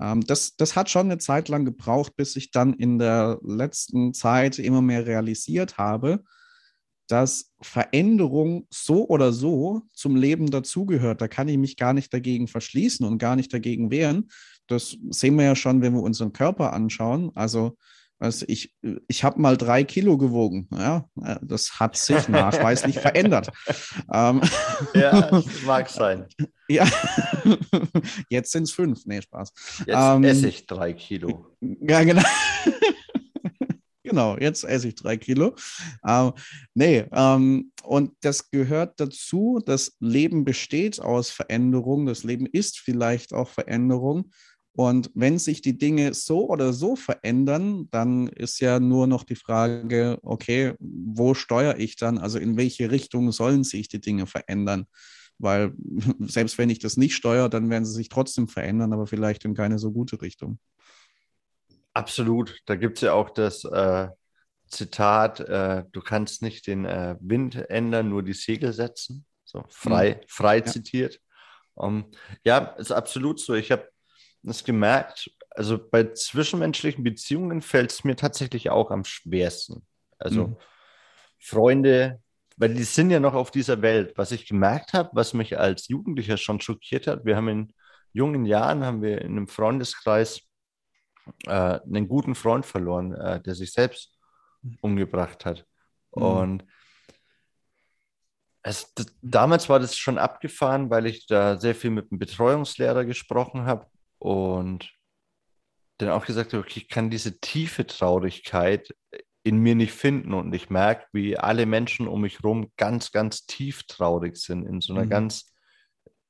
Ähm, 0.00 0.20
das, 0.20 0.54
das 0.54 0.76
hat 0.76 0.88
schon 0.88 1.06
eine 1.06 1.18
Zeit 1.18 1.48
lang 1.48 1.64
gebraucht, 1.64 2.14
bis 2.14 2.36
ich 2.36 2.52
dann 2.52 2.74
in 2.74 3.00
der 3.00 3.40
letzten 3.42 4.14
Zeit 4.14 4.60
immer 4.60 4.82
mehr 4.82 5.04
realisiert 5.04 5.78
habe, 5.78 6.22
dass 7.08 7.50
Veränderung 7.60 8.68
so 8.70 9.08
oder 9.08 9.32
so 9.32 9.82
zum 9.94 10.14
Leben 10.14 10.48
dazugehört. 10.48 11.20
Da 11.20 11.26
kann 11.26 11.48
ich 11.48 11.58
mich 11.58 11.76
gar 11.76 11.92
nicht 11.92 12.14
dagegen 12.14 12.46
verschließen 12.46 13.04
und 13.04 13.18
gar 13.18 13.34
nicht 13.34 13.52
dagegen 13.52 13.90
wehren. 13.90 14.30
Das 14.68 14.96
sehen 15.10 15.36
wir 15.36 15.44
ja 15.44 15.56
schon, 15.56 15.82
wenn 15.82 15.94
wir 15.94 16.02
unseren 16.02 16.32
Körper 16.32 16.72
anschauen. 16.72 17.32
Also, 17.34 17.76
also 18.22 18.44
ich, 18.46 18.72
ich 19.08 19.24
habe 19.24 19.40
mal 19.40 19.56
drei 19.56 19.82
Kilo 19.82 20.16
gewogen. 20.16 20.68
Ja, 20.72 21.08
das 21.42 21.80
hat 21.80 21.96
sich 21.96 22.28
nachweislich 22.28 22.96
verändert. 23.00 23.48
Ähm, 24.12 24.40
ja, 24.94 25.42
mag 25.66 25.90
sein. 25.90 26.26
Ja, 26.68 26.88
jetzt 28.30 28.52
sind 28.52 28.62
es 28.62 28.70
fünf. 28.70 29.04
Nee, 29.06 29.22
Spaß. 29.22 29.52
Jetzt 29.86 29.96
ähm, 29.98 30.22
esse 30.22 30.48
ich 30.48 30.66
drei 30.66 30.92
Kilo. 30.92 31.56
Ja, 31.60 32.04
genau. 32.04 32.22
genau, 34.04 34.38
jetzt 34.38 34.62
esse 34.62 34.86
ich 34.86 34.94
drei 34.94 35.16
Kilo. 35.16 35.56
Ähm, 36.06 36.32
nee, 36.74 37.04
ähm, 37.12 37.72
und 37.82 38.12
das 38.20 38.52
gehört 38.52 39.00
dazu. 39.00 39.60
Das 39.66 39.96
Leben 39.98 40.44
besteht 40.44 41.00
aus 41.00 41.30
Veränderung. 41.30 42.06
Das 42.06 42.22
Leben 42.22 42.46
ist 42.46 42.78
vielleicht 42.78 43.34
auch 43.34 43.48
Veränderung. 43.48 44.30
Und 44.74 45.10
wenn 45.14 45.38
sich 45.38 45.60
die 45.60 45.76
Dinge 45.76 46.14
so 46.14 46.48
oder 46.48 46.72
so 46.72 46.96
verändern, 46.96 47.88
dann 47.90 48.28
ist 48.28 48.58
ja 48.60 48.80
nur 48.80 49.06
noch 49.06 49.24
die 49.24 49.36
Frage, 49.36 50.18
okay, 50.22 50.74
wo 50.78 51.34
steuere 51.34 51.78
ich 51.78 51.96
dann? 51.96 52.16
Also 52.16 52.38
in 52.38 52.56
welche 52.56 52.90
Richtung 52.90 53.32
sollen 53.32 53.64
sich 53.64 53.88
die 53.88 54.00
Dinge 54.00 54.26
verändern? 54.26 54.86
Weil 55.38 55.74
selbst 56.20 56.56
wenn 56.56 56.70
ich 56.70 56.78
das 56.78 56.96
nicht 56.96 57.14
steuere, 57.14 57.50
dann 57.50 57.68
werden 57.68 57.84
sie 57.84 57.92
sich 57.92 58.08
trotzdem 58.08 58.48
verändern, 58.48 58.94
aber 58.94 59.06
vielleicht 59.06 59.44
in 59.44 59.54
keine 59.54 59.78
so 59.78 59.92
gute 59.92 60.22
Richtung. 60.22 60.58
Absolut. 61.92 62.58
Da 62.64 62.76
gibt 62.76 62.98
es 62.98 63.02
ja 63.02 63.12
auch 63.12 63.28
das 63.28 63.64
äh, 63.64 64.08
Zitat, 64.68 65.40
äh, 65.40 65.84
du 65.92 66.00
kannst 66.00 66.40
nicht 66.40 66.66
den 66.66 66.86
äh, 66.86 67.16
Wind 67.20 67.56
ändern, 67.68 68.08
nur 68.08 68.22
die 68.22 68.32
Segel 68.32 68.72
setzen. 68.72 69.26
So 69.44 69.64
frei, 69.68 70.14
mhm. 70.14 70.24
frei 70.28 70.58
ja. 70.58 70.64
zitiert. 70.64 71.20
Um, 71.74 72.10
ja, 72.44 72.58
ist 72.78 72.92
absolut 72.92 73.40
so. 73.40 73.54
Ich 73.54 73.70
habe 73.70 73.91
das 74.42 74.64
gemerkt, 74.64 75.30
also 75.50 75.78
bei 75.78 76.12
zwischenmenschlichen 76.12 77.04
Beziehungen 77.04 77.62
fällt 77.62 77.92
es 77.92 78.04
mir 78.04 78.16
tatsächlich 78.16 78.70
auch 78.70 78.90
am 78.90 79.04
schwersten. 79.04 79.86
Also 80.18 80.48
mhm. 80.48 80.56
Freunde, 81.38 82.22
weil 82.56 82.74
die 82.74 82.84
sind 82.84 83.10
ja 83.10 83.20
noch 83.20 83.34
auf 83.34 83.50
dieser 83.50 83.82
Welt. 83.82 84.14
Was 84.16 84.32
ich 84.32 84.46
gemerkt 84.46 84.92
habe, 84.92 85.10
was 85.12 85.34
mich 85.34 85.58
als 85.58 85.88
Jugendlicher 85.88 86.36
schon 86.36 86.60
schockiert 86.60 87.06
hat, 87.06 87.24
wir 87.24 87.36
haben 87.36 87.48
in 87.48 87.72
jungen 88.12 88.44
Jahren, 88.44 88.84
haben 88.84 89.02
wir 89.02 89.20
in 89.20 89.32
einem 89.32 89.48
Freundeskreis 89.48 90.42
äh, 91.46 91.50
einen 91.80 92.08
guten 92.08 92.34
Freund 92.34 92.66
verloren, 92.66 93.14
äh, 93.14 93.40
der 93.40 93.54
sich 93.54 93.72
selbst 93.72 94.18
umgebracht 94.80 95.44
hat. 95.44 95.66
Mhm. 96.14 96.22
Und 96.22 96.64
es, 98.62 98.92
das, 98.94 99.06
damals 99.22 99.68
war 99.68 99.80
das 99.80 99.96
schon 99.96 100.18
abgefahren, 100.18 100.88
weil 100.88 101.06
ich 101.06 101.26
da 101.26 101.58
sehr 101.58 101.74
viel 101.74 101.90
mit 101.90 102.10
einem 102.10 102.18
Betreuungslehrer 102.18 103.04
gesprochen 103.04 103.66
habe 103.66 103.86
und 104.22 104.92
dann 105.98 106.10
auch 106.10 106.24
gesagt 106.24 106.52
habe, 106.52 106.62
okay, 106.62 106.80
ich 106.80 106.88
kann 106.88 107.10
diese 107.10 107.40
tiefe 107.40 107.84
Traurigkeit 107.84 108.94
in 109.42 109.58
mir 109.58 109.74
nicht 109.74 109.92
finden 109.92 110.32
und 110.32 110.54
ich 110.54 110.70
merke, 110.70 111.06
wie 111.12 111.36
alle 111.36 111.66
Menschen 111.66 112.06
um 112.06 112.20
mich 112.20 112.38
herum 112.38 112.70
ganz, 112.76 113.10
ganz 113.10 113.46
tief 113.46 113.82
traurig 113.82 114.36
sind, 114.36 114.64
in 114.64 114.80
so 114.80 114.92
einer 114.92 115.06
mhm. 115.06 115.10
ganz 115.10 115.52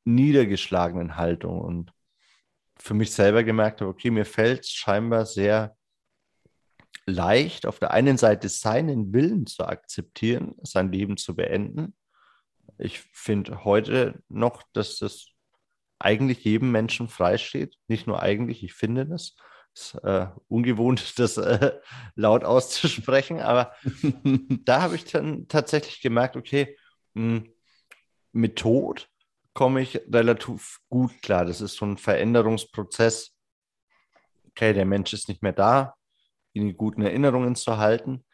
niedergeschlagenen 0.04 1.16
Haltung 1.18 1.60
und 1.60 1.92
für 2.78 2.94
mich 2.94 3.12
selber 3.12 3.44
gemerkt 3.44 3.82
habe, 3.82 3.90
okay, 3.90 4.10
mir 4.10 4.24
fällt 4.24 4.60
es 4.60 4.70
scheinbar 4.70 5.26
sehr 5.26 5.76
leicht, 7.04 7.66
auf 7.66 7.78
der 7.78 7.90
einen 7.90 8.16
Seite 8.16 8.48
seinen 8.48 9.12
Willen 9.12 9.46
zu 9.46 9.66
akzeptieren, 9.66 10.54
sein 10.62 10.90
Leben 10.90 11.18
zu 11.18 11.36
beenden. 11.36 11.94
Ich 12.78 13.00
finde 13.12 13.64
heute 13.64 14.22
noch, 14.30 14.62
dass 14.72 14.96
das 14.96 15.31
eigentlich 16.02 16.44
jedem 16.44 16.70
Menschen 16.70 17.08
freisteht. 17.08 17.76
Nicht 17.88 18.06
nur 18.06 18.22
eigentlich, 18.22 18.62
ich 18.62 18.74
finde 18.74 19.06
das. 19.06 19.36
Ist 19.74 19.94
äh, 20.04 20.26
ungewohnt, 20.48 21.14
das 21.18 21.38
äh, 21.38 21.72
laut 22.14 22.44
auszusprechen, 22.44 23.40
aber 23.40 23.72
da 24.64 24.82
habe 24.82 24.96
ich 24.96 25.04
dann 25.04 25.48
tatsächlich 25.48 26.00
gemerkt, 26.00 26.36
okay, 26.36 26.76
mh, 27.14 27.36
hm, 27.36 27.52
mit 28.32 28.56
Tod 28.56 29.08
komme 29.54 29.82
ich 29.82 30.00
relativ 30.10 30.80
gut 30.88 31.20
klar. 31.22 31.44
Das 31.44 31.60
ist 31.60 31.76
so 31.76 31.84
ein 31.84 31.98
Veränderungsprozess. 31.98 33.34
Okay, 34.48 34.72
der 34.72 34.86
Mensch 34.86 35.12
ist 35.12 35.28
nicht 35.28 35.42
mehr 35.42 35.52
da, 35.52 35.94
ihn 36.52 36.70
in 36.70 36.76
guten 36.76 37.02
Erinnerungen 37.02 37.54
zu 37.54 37.76
halten. 37.76 38.24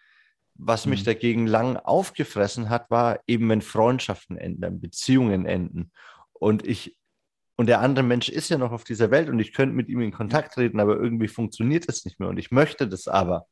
Was 0.55 0.87
mhm. 0.87 0.91
mich 0.91 1.05
dagegen 1.05 1.47
lang 1.47 1.77
aufgefressen 1.77 2.69
hat, 2.69 2.91
war 2.91 3.21
eben, 3.27 3.49
wenn 3.49 3.63
Freundschaften 3.63 4.37
enden, 4.37 4.81
Beziehungen 4.81 5.47
enden 5.47 5.93
und 6.33 6.67
ich 6.67 6.98
und 7.59 7.67
der 7.67 7.81
andere 7.81 8.05
Mensch 8.05 8.29
ist 8.29 8.51
ja 8.51 8.57
noch 8.57 8.71
auf 8.71 8.85
dieser 8.85 9.11
Welt 9.11 9.29
und 9.29 9.41
ich 9.41 9.53
könnte 9.53 9.75
mit 9.75 9.89
ihm 9.89 10.01
in 10.01 10.13
Kontakt 10.13 10.55
treten, 10.55 10.79
aber 10.79 10.95
irgendwie 10.95 11.27
funktioniert 11.27 11.89
es 11.89 12.05
nicht 12.05 12.21
mehr 12.21 12.29
und 12.29 12.39
ich 12.39 12.53
möchte 12.53 12.87
das 12.87 13.09
aber, 13.09 13.49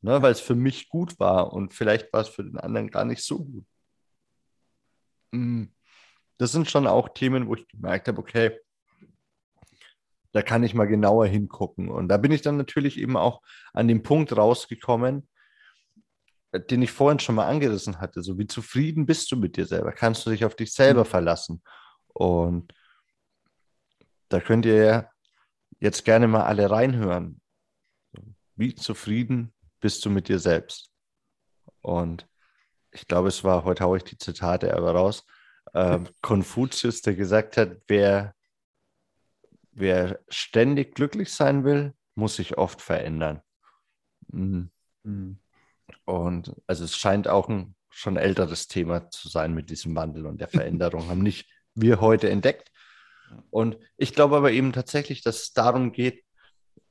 ne, 0.00 0.22
weil 0.22 0.32
es 0.32 0.40
für 0.40 0.54
mich 0.54 0.88
gut 0.88 1.20
war 1.20 1.52
und 1.52 1.74
vielleicht 1.74 2.10
war 2.14 2.22
es 2.22 2.28
für 2.28 2.42
den 2.42 2.56
anderen 2.56 2.90
gar 2.90 3.04
nicht 3.04 3.22
so 3.22 3.44
gut. 3.44 3.66
Mhm. 5.32 5.74
Das 6.38 6.52
sind 6.52 6.70
schon 6.70 6.86
auch 6.86 7.10
Themen, 7.10 7.48
wo 7.48 7.54
ich 7.54 7.68
gemerkt 7.68 8.08
habe, 8.08 8.18
okay, 8.18 8.58
da 10.32 10.40
kann 10.40 10.62
ich 10.62 10.72
mal 10.72 10.86
genauer 10.86 11.26
hingucken. 11.26 11.90
Und 11.90 12.08
da 12.08 12.16
bin 12.16 12.32
ich 12.32 12.40
dann 12.40 12.56
natürlich 12.56 12.96
eben 12.96 13.18
auch 13.18 13.42
an 13.74 13.88
dem 13.88 14.02
Punkt 14.02 14.34
rausgekommen, 14.34 15.28
den 16.70 16.80
ich 16.80 16.92
vorhin 16.92 17.18
schon 17.18 17.34
mal 17.34 17.46
angerissen 17.46 18.00
hatte. 18.00 18.22
So 18.22 18.38
wie 18.38 18.46
zufrieden 18.46 19.04
bist 19.04 19.30
du 19.30 19.36
mit 19.36 19.58
dir 19.58 19.66
selber? 19.66 19.92
Kannst 19.92 20.24
du 20.24 20.30
dich 20.30 20.46
auf 20.46 20.54
dich 20.54 20.72
selber 20.72 21.00
mhm. 21.00 21.08
verlassen? 21.08 21.62
Und 22.14 22.72
da 24.30 24.40
könnt 24.40 24.64
ihr 24.64 24.84
ja 24.84 25.10
jetzt 25.80 26.04
gerne 26.04 26.28
mal 26.28 26.44
alle 26.44 26.70
reinhören. 26.70 27.40
Wie 28.54 28.74
zufrieden 28.74 29.52
bist 29.80 30.04
du 30.04 30.10
mit 30.10 30.28
dir 30.28 30.38
selbst? 30.38 30.90
Und 31.82 32.26
ich 32.92 33.06
glaube, 33.06 33.28
es 33.28 33.44
war, 33.44 33.64
heute 33.64 33.84
haue 33.84 33.98
ich 33.98 34.04
die 34.04 34.18
Zitate 34.18 34.74
aber 34.74 34.92
raus, 34.92 35.26
äh, 35.72 35.98
Konfuzius, 36.22 37.02
der 37.02 37.14
gesagt 37.14 37.56
hat, 37.56 37.76
wer, 37.88 38.34
wer 39.72 40.20
ständig 40.28 40.94
glücklich 40.94 41.32
sein 41.32 41.64
will, 41.64 41.94
muss 42.14 42.36
sich 42.36 42.58
oft 42.58 42.80
verändern. 42.80 43.42
Mhm. 44.28 44.70
Mhm. 45.02 45.40
Und 46.04 46.54
also 46.66 46.84
es 46.84 46.96
scheint 46.96 47.26
auch 47.26 47.48
ein 47.48 47.74
schon 47.88 48.16
älteres 48.16 48.68
Thema 48.68 49.10
zu 49.10 49.28
sein 49.28 49.54
mit 49.54 49.70
diesem 49.70 49.96
Wandel 49.96 50.26
und 50.26 50.40
der 50.40 50.48
Veränderung. 50.48 51.08
Haben 51.08 51.22
nicht 51.22 51.50
wir 51.74 52.00
heute 52.00 52.30
entdeckt, 52.30 52.70
und 53.50 53.78
ich 53.96 54.14
glaube 54.14 54.36
aber 54.36 54.52
eben 54.52 54.72
tatsächlich, 54.72 55.22
dass 55.22 55.42
es 55.42 55.52
darum 55.52 55.92
geht, 55.92 56.24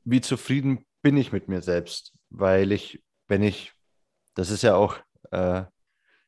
wie 0.03 0.21
zufrieden 0.21 0.85
bin 1.01 1.17
ich 1.17 1.31
mit 1.31 1.47
mir 1.47 1.61
selbst. 1.61 2.13
Weil 2.29 2.71
ich, 2.71 3.03
wenn 3.27 3.43
ich, 3.43 3.73
das 4.35 4.49
ist 4.49 4.63
ja 4.63 4.75
auch 4.75 4.97
äh, 5.31 5.63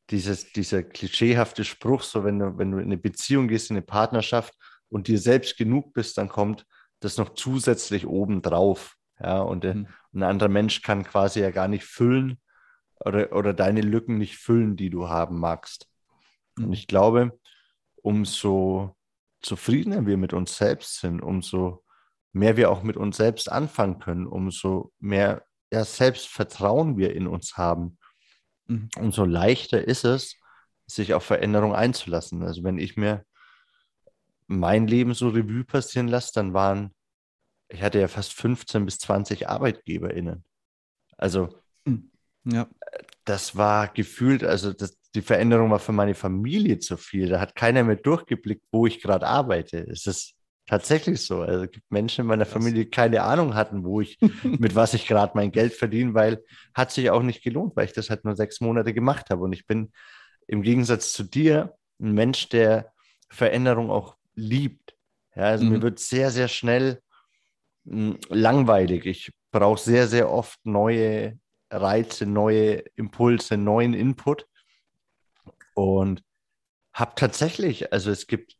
dieses, 0.10 0.52
dieser 0.52 0.84
klischeehafte 0.84 1.64
Spruch, 1.64 2.04
so 2.04 2.24
wenn 2.24 2.40
du, 2.40 2.58
wenn 2.58 2.72
du 2.72 2.78
in 2.78 2.86
eine 2.86 2.98
Beziehung 2.98 3.48
gehst, 3.48 3.70
in 3.70 3.78
eine 3.78 3.86
Partnerschaft 3.86 4.54
und 4.90 5.08
dir 5.08 5.20
selbst 5.20 5.58
genug 5.58 5.94
bist, 5.94 6.18
dann 6.18 6.30
kommt 6.30 6.66
das 7.00 7.18
noch 7.18 7.34
zusätzlich 7.34 8.06
obendrauf. 8.06 8.96
Ja, 9.20 9.42
und 9.42 9.64
mhm. 9.64 9.88
ein 10.14 10.24
anderer 10.24 10.50
Mensch 10.50 10.82
kann 10.82 11.04
quasi 11.04 11.42
ja 11.42 11.52
gar 11.52 11.68
nicht 11.68 11.86
füllen 11.86 12.40
oder, 13.00 13.34
oder 13.34 13.54
deine 13.54 13.82
Lücken 13.82 14.18
nicht 14.18 14.38
füllen, 14.38 14.76
die 14.76 14.90
du 14.90 15.10
haben 15.10 15.40
magst. 15.40 15.88
Mhm. 16.58 16.66
Und 16.66 16.74
ich 16.74 16.88
glaube, 16.88 17.40
umso 18.02 18.96
zufriedener 19.42 20.06
wir 20.06 20.18
mit 20.18 20.34
uns 20.34 20.58
selbst 20.58 21.00
sind, 21.00 21.22
umso 21.22 21.84
mehr 22.34 22.58
wir 22.58 22.72
auch 22.72 22.84
mit 22.84 22.98
uns 22.98 23.18
selbst 23.18 23.52
anfangen 23.52 24.00
können, 24.00 24.28
umso 24.28 24.94
mehr 25.00 25.46
ja, 25.72 25.84
Selbstvertrauen 25.84 26.98
wir 26.98 27.16
in 27.16 27.28
uns 27.28 27.58
haben, 27.58 27.98
mhm. 28.68 28.90
umso 28.98 29.26
leichter 29.26 29.86
ist 29.88 30.04
es, 30.04 30.38
sich 30.86 31.14
auf 31.14 31.24
Veränderung 31.24 31.74
einzulassen. 31.74 32.44
Also 32.44 32.64
wenn 32.64 32.78
ich 32.78 32.98
mir 32.98 33.26
mein 34.48 34.88
Leben 34.88 35.14
so 35.14 35.30
Revue 35.30 35.64
passieren 35.64 36.08
lasse, 36.08 36.32
dann 36.36 36.54
waren, 36.54 36.94
ich 37.70 37.82
hatte 37.82 38.00
ja 38.00 38.08
fast 38.08 38.34
15 38.34 38.86
bis 38.86 38.98
20 39.00 39.48
ArbeitgeberInnen. 39.48 40.44
Also 41.18 41.58
mhm. 41.86 42.12
ja. 42.44 42.68
das 43.24 43.56
war 43.56 43.88
gefühlt, 43.88 44.44
also 44.44 44.74
das, 44.74 45.01
die 45.16 45.22
Veränderung 45.22 45.72
war 45.72 45.80
für 45.80 45.92
meine 45.92 46.16
Familie 46.16 46.80
zu 46.80 46.98
viel. 46.98 47.30
Da 47.30 47.40
hat 47.40 47.56
keiner 47.56 47.84
mehr 47.84 47.98
durchgeblickt, 47.98 48.64
wo 48.72 48.88
ich 48.88 49.02
gerade 49.02 49.28
arbeite. 49.28 49.86
Es 49.90 50.08
ist 50.08 50.36
tatsächlich 50.68 51.22
so. 51.22 51.42
Also 51.42 51.66
es 51.66 51.72
gibt 51.72 51.92
Menschen 51.92 52.22
in 52.22 52.28
meiner 52.28 52.46
Familie, 52.46 52.86
die 52.86 52.90
keine 52.90 53.24
Ahnung 53.24 53.56
hatten, 53.56 53.84
wo 53.84 54.02
ich, 54.02 54.18
mit 54.44 54.76
was 54.76 54.94
ich 54.94 55.08
gerade 55.08 55.34
mein 55.36 55.52
Geld 55.52 55.74
verdiene, 55.74 56.14
weil 56.14 56.44
hat 56.74 56.92
sich 56.92 57.10
auch 57.10 57.24
nicht 57.24 57.44
gelohnt, 57.44 57.76
weil 57.76 57.86
ich 57.86 57.94
das 57.94 58.10
halt 58.10 58.24
nur 58.24 58.36
sechs 58.36 58.62
Monate 58.62 58.94
gemacht 58.94 59.30
habe. 59.30 59.44
Und 59.44 59.54
ich 59.54 59.68
bin 59.68 59.92
im 60.48 60.62
Gegensatz 60.62 61.14
zu 61.14 61.24
dir 61.24 61.76
ein 62.00 62.14
Mensch, 62.14 62.50
der 62.50 62.94
Veränderung 63.30 63.90
auch 63.90 64.16
liebt. 64.36 64.96
Ja, 65.36 65.44
also 65.44 65.66
mhm. 65.66 65.72
mir 65.72 65.82
wird 65.82 66.00
sehr, 66.00 66.32
sehr 66.32 66.48
schnell 66.48 67.02
mh, 67.84 68.14
hm, 68.14 68.18
langweilig. 68.30 69.06
Ich 69.06 69.34
brauche 69.52 69.82
sehr, 69.82 70.08
sehr 70.08 70.30
oft 70.30 70.60
neue 70.66 71.38
Reize, 71.70 72.26
neue 72.26 72.84
Impulse, 72.96 73.58
neuen 73.58 73.94
Input. 73.94 74.46
Und 75.74 76.24
habe 76.94 77.14
tatsächlich, 77.16 77.94
also 77.94 78.12
es 78.12 78.28
gibt 78.28 78.58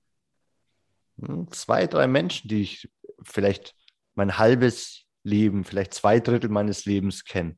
hm, 1.20 1.52
zwei, 1.52 1.88
drei 1.88 2.08
Menschen, 2.08 2.48
die 2.48 2.62
ich 2.62 2.90
vielleicht 3.24 3.76
mein 4.16 4.38
halbes 4.38 5.06
Leben, 5.24 5.64
vielleicht 5.64 5.94
zwei 5.94 6.20
Drittel 6.20 6.50
meines 6.50 6.86
Lebens 6.86 7.26
kenne. 7.26 7.58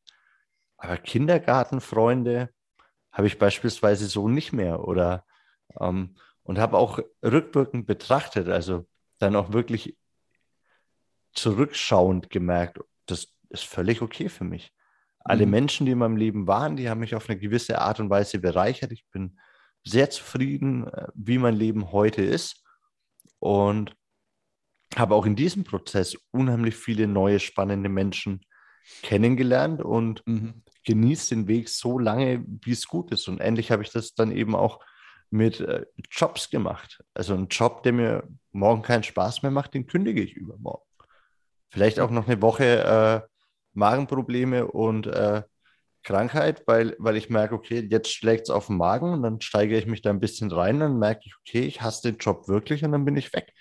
Aber 0.78 0.98
Kindergartenfreunde 0.98 2.50
habe 3.12 3.28
ich 3.28 3.38
beispielsweise 3.38 4.08
so 4.08 4.28
nicht 4.28 4.52
mehr 4.52 4.86
oder 4.86 5.26
ähm, 5.80 6.18
und 6.44 6.60
habe 6.60 6.78
auch 6.78 7.00
rückwirkend 7.24 7.86
betrachtet, 7.86 8.50
also 8.50 8.86
dann 9.20 9.36
auch 9.36 9.54
wirklich 9.54 9.98
zurückschauend 11.34 12.30
gemerkt, 12.30 12.80
das 13.06 13.34
ist 13.50 13.64
völlig 13.64 14.02
okay 14.02 14.30
für 14.30 14.44
mich. 14.44 14.74
Alle 15.24 15.46
mhm. 15.46 15.52
Menschen, 15.52 15.86
die 15.86 15.94
in 15.94 16.00
meinem 16.00 16.18
Leben 16.18 16.48
waren, 16.48 16.76
die 16.76 16.90
haben 16.90 17.00
mich 17.00 17.16
auf 17.16 17.30
eine 17.30 17.40
gewisse 17.40 17.80
Art 17.80 18.00
und 18.00 18.10
Weise 18.10 18.40
bereichert. 18.40 18.92
Ich 18.92 19.06
bin 19.12 19.40
sehr 19.84 20.10
zufrieden, 20.10 20.88
äh, 20.88 21.08
wie 21.14 21.38
mein 21.38 21.56
Leben 21.56 21.92
heute 21.92 22.22
ist 22.22 22.64
und 23.40 23.96
habe 24.96 25.16
auch 25.16 25.26
in 25.26 25.36
diesem 25.36 25.64
Prozess 25.64 26.16
unheimlich 26.32 26.76
viele 26.76 27.08
neue 27.08 27.40
spannende 27.40 27.90
Menschen 27.90 28.42
kennengelernt 29.02 29.82
und 29.82 30.26
mhm. 30.28 30.64
genieße 30.86 31.36
den 31.36 31.48
Weg 31.48 31.70
so 31.70 31.98
lange, 31.98 32.44
wie 32.48 32.72
es 32.72 32.88
gut 32.88 33.12
ist. 33.12 33.28
Und 33.28 33.40
endlich 33.40 33.72
habe 33.72 33.84
ich 33.84 33.92
das 33.92 34.14
dann 34.14 34.32
eben 34.32 34.56
auch 34.56 34.84
mit 35.30 35.62
äh, 35.62 35.86
Jobs 36.12 36.50
gemacht. 36.50 37.04
Also 37.14 37.34
ein 37.34 37.48
Job, 37.48 37.84
der 37.84 37.94
mir 37.94 38.28
morgen 38.52 38.84
keinen 38.84 39.04
Spaß 39.04 39.42
mehr 39.42 39.52
macht, 39.52 39.74
den 39.74 39.88
kündige 39.88 40.22
ich 40.22 40.36
übermorgen. 40.36 40.86
Vielleicht 41.70 42.00
auch 42.00 42.12
noch 42.12 42.28
eine 42.28 42.42
Woche 42.42 43.24
äh, 43.26 43.33
Magenprobleme 43.74 44.68
und 44.68 45.08
äh, 45.08 45.44
Krankheit, 46.04 46.64
weil, 46.68 46.96
weil 47.00 47.16
ich 47.16 47.30
merke, 47.30 47.56
okay, 47.56 47.88
jetzt 47.90 48.12
schlägt 48.14 48.44
es 48.44 48.50
auf 48.50 48.68
den 48.68 48.78
Magen 48.78 49.14
und 49.14 49.24
dann 49.24 49.42
steige 49.42 49.78
ich 49.78 49.86
mich 49.86 50.02
da 50.02 50.10
ein 50.10 50.20
bisschen 50.20 50.52
rein, 50.52 50.80
dann 50.80 51.00
merke 51.00 51.22
ich, 51.26 51.34
okay, 51.38 51.62
ich 51.62 51.82
hasse 51.82 52.12
den 52.12 52.18
Job 52.18 52.48
wirklich 52.48 52.84
und 52.84 52.92
dann 52.92 53.06
bin 53.06 53.16
ich 53.16 53.34
weg. 53.34 53.54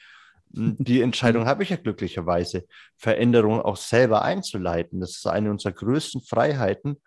Die 0.49 1.01
Entscheidung 1.03 1.47
habe 1.47 1.63
ich 1.63 1.71
ja 1.71 1.77
glücklicherweise, 1.77 2.67
Veränderungen 2.97 3.61
auch 3.61 3.77
selber 3.77 4.23
einzuleiten. 4.23 5.01
Das 5.01 5.17
ist 5.17 5.27
eine 5.27 5.51
unserer 5.51 5.73
größten 5.73 6.21
Freiheiten, 6.21 7.01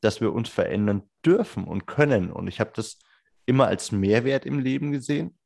dass 0.00 0.20
wir 0.20 0.32
uns 0.32 0.48
verändern 0.48 1.02
dürfen 1.24 1.64
und 1.64 1.86
können. 1.86 2.32
Und 2.32 2.48
ich 2.48 2.60
habe 2.60 2.72
das 2.74 2.98
immer 3.46 3.66
als 3.66 3.92
Mehrwert 3.92 4.46
im 4.46 4.58
Leben 4.58 4.90
gesehen, 4.92 5.38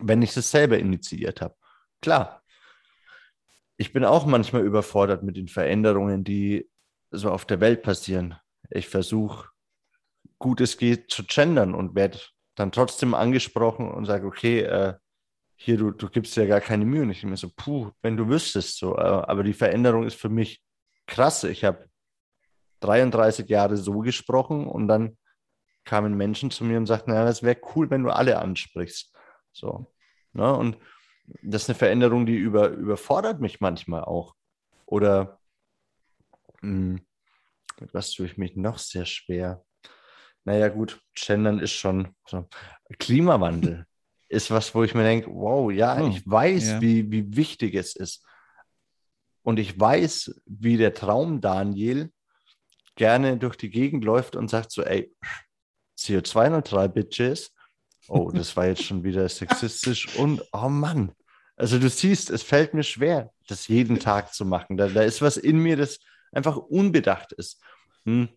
wenn 0.00 0.22
ich 0.22 0.36
es 0.36 0.50
selber 0.50 0.78
initiiert 0.78 1.40
habe. 1.40 1.54
Klar, 2.00 2.42
ich 3.76 3.92
bin 3.92 4.04
auch 4.04 4.26
manchmal 4.26 4.62
überfordert 4.62 5.22
mit 5.22 5.36
den 5.36 5.48
Veränderungen, 5.48 6.24
die 6.24 6.70
so 7.10 7.30
auf 7.30 7.44
der 7.44 7.60
Welt 7.60 7.82
passieren. 7.82 8.36
Ich 8.70 8.88
versuche, 8.88 9.48
gut 10.38 10.60
es 10.60 10.76
geht, 10.76 11.10
zu 11.10 11.24
gendern 11.24 11.74
und 11.74 11.94
werde 11.94 12.18
dann 12.54 12.72
trotzdem 12.72 13.14
angesprochen 13.14 13.90
und 13.90 14.04
sage, 14.04 14.26
okay, 14.26 14.60
äh, 14.60 14.94
hier, 15.56 15.76
du, 15.76 15.90
du 15.90 16.08
gibst 16.08 16.36
dir 16.36 16.46
gar 16.46 16.60
keine 16.60 16.84
Mühe. 16.84 17.02
Und 17.02 17.10
ich 17.10 17.24
mir 17.24 17.36
so, 17.36 17.50
puh, 17.54 17.90
wenn 18.02 18.16
du 18.16 18.28
wüsstest 18.28 18.78
so. 18.78 18.96
Äh, 18.96 19.00
aber 19.00 19.42
die 19.42 19.52
Veränderung 19.52 20.04
ist 20.04 20.16
für 20.16 20.28
mich 20.28 20.62
krass. 21.06 21.44
Ich 21.44 21.64
habe 21.64 21.88
33 22.80 23.48
Jahre 23.48 23.76
so 23.76 24.00
gesprochen 24.00 24.66
und 24.66 24.88
dann 24.88 25.16
kamen 25.84 26.14
Menschen 26.14 26.50
zu 26.50 26.64
mir 26.64 26.78
und 26.78 26.86
sagten, 26.86 27.10
naja, 27.10 27.28
es 27.28 27.42
wäre 27.42 27.60
cool, 27.74 27.90
wenn 27.90 28.02
du 28.02 28.10
alle 28.10 28.38
ansprichst. 28.38 29.14
So. 29.52 29.92
Ne? 30.32 30.52
Und 30.52 30.78
das 31.42 31.62
ist 31.62 31.70
eine 31.70 31.78
Veränderung, 31.78 32.26
die 32.26 32.36
über, 32.36 32.68
überfordert 32.68 33.40
mich 33.40 33.60
manchmal 33.60 34.04
auch. 34.04 34.34
Oder 34.86 35.40
mh, 36.62 36.98
hm, 36.98 37.06
was 37.92 38.10
tue 38.12 38.26
ich 38.26 38.36
mich 38.36 38.56
noch 38.56 38.78
sehr 38.78 39.06
schwer? 39.06 39.64
Naja, 40.44 40.68
gut, 40.68 41.00
Gendern 41.14 41.58
ist 41.58 41.72
schon 41.72 42.14
so. 42.26 42.48
Klimawandel 42.98 43.86
ist 44.28 44.50
was, 44.50 44.74
wo 44.74 44.84
ich 44.84 44.94
mir 44.94 45.04
denke, 45.04 45.30
wow, 45.30 45.72
ja, 45.72 46.00
oh, 46.00 46.08
ich 46.08 46.28
weiß, 46.28 46.68
ja. 46.68 46.80
wie, 46.80 47.10
wie 47.10 47.36
wichtig 47.36 47.74
es 47.74 47.96
ist. 47.96 48.24
Und 49.42 49.58
ich 49.58 49.78
weiß, 49.78 50.40
wie 50.46 50.76
der 50.76 50.94
Traum 50.94 51.40
Daniel 51.40 52.10
gerne 52.96 53.36
durch 53.36 53.56
die 53.56 53.70
Gegend 53.70 54.04
läuft 54.04 54.36
und 54.36 54.48
sagt 54.48 54.70
so, 54.70 54.82
ey, 54.82 55.14
CO2-neutral, 55.98 56.88
Bitches. 56.88 57.53
Oh, 58.08 58.30
das 58.30 58.56
war 58.56 58.66
jetzt 58.66 58.82
schon 58.82 59.02
wieder 59.02 59.28
sexistisch 59.28 60.16
und 60.18 60.42
oh 60.52 60.68
Mann. 60.68 61.12
Also 61.56 61.78
du 61.78 61.88
siehst, 61.88 62.30
es 62.30 62.42
fällt 62.42 62.74
mir 62.74 62.82
schwer, 62.82 63.32
das 63.46 63.68
jeden 63.68 64.00
Tag 64.00 64.34
zu 64.34 64.44
machen. 64.44 64.76
Da, 64.76 64.88
da 64.88 65.02
ist 65.02 65.22
was 65.22 65.36
in 65.36 65.58
mir, 65.58 65.76
das 65.76 66.00
einfach 66.32 66.56
unbedacht 66.56 67.32
ist. 67.32 67.60
Hm. 68.04 68.28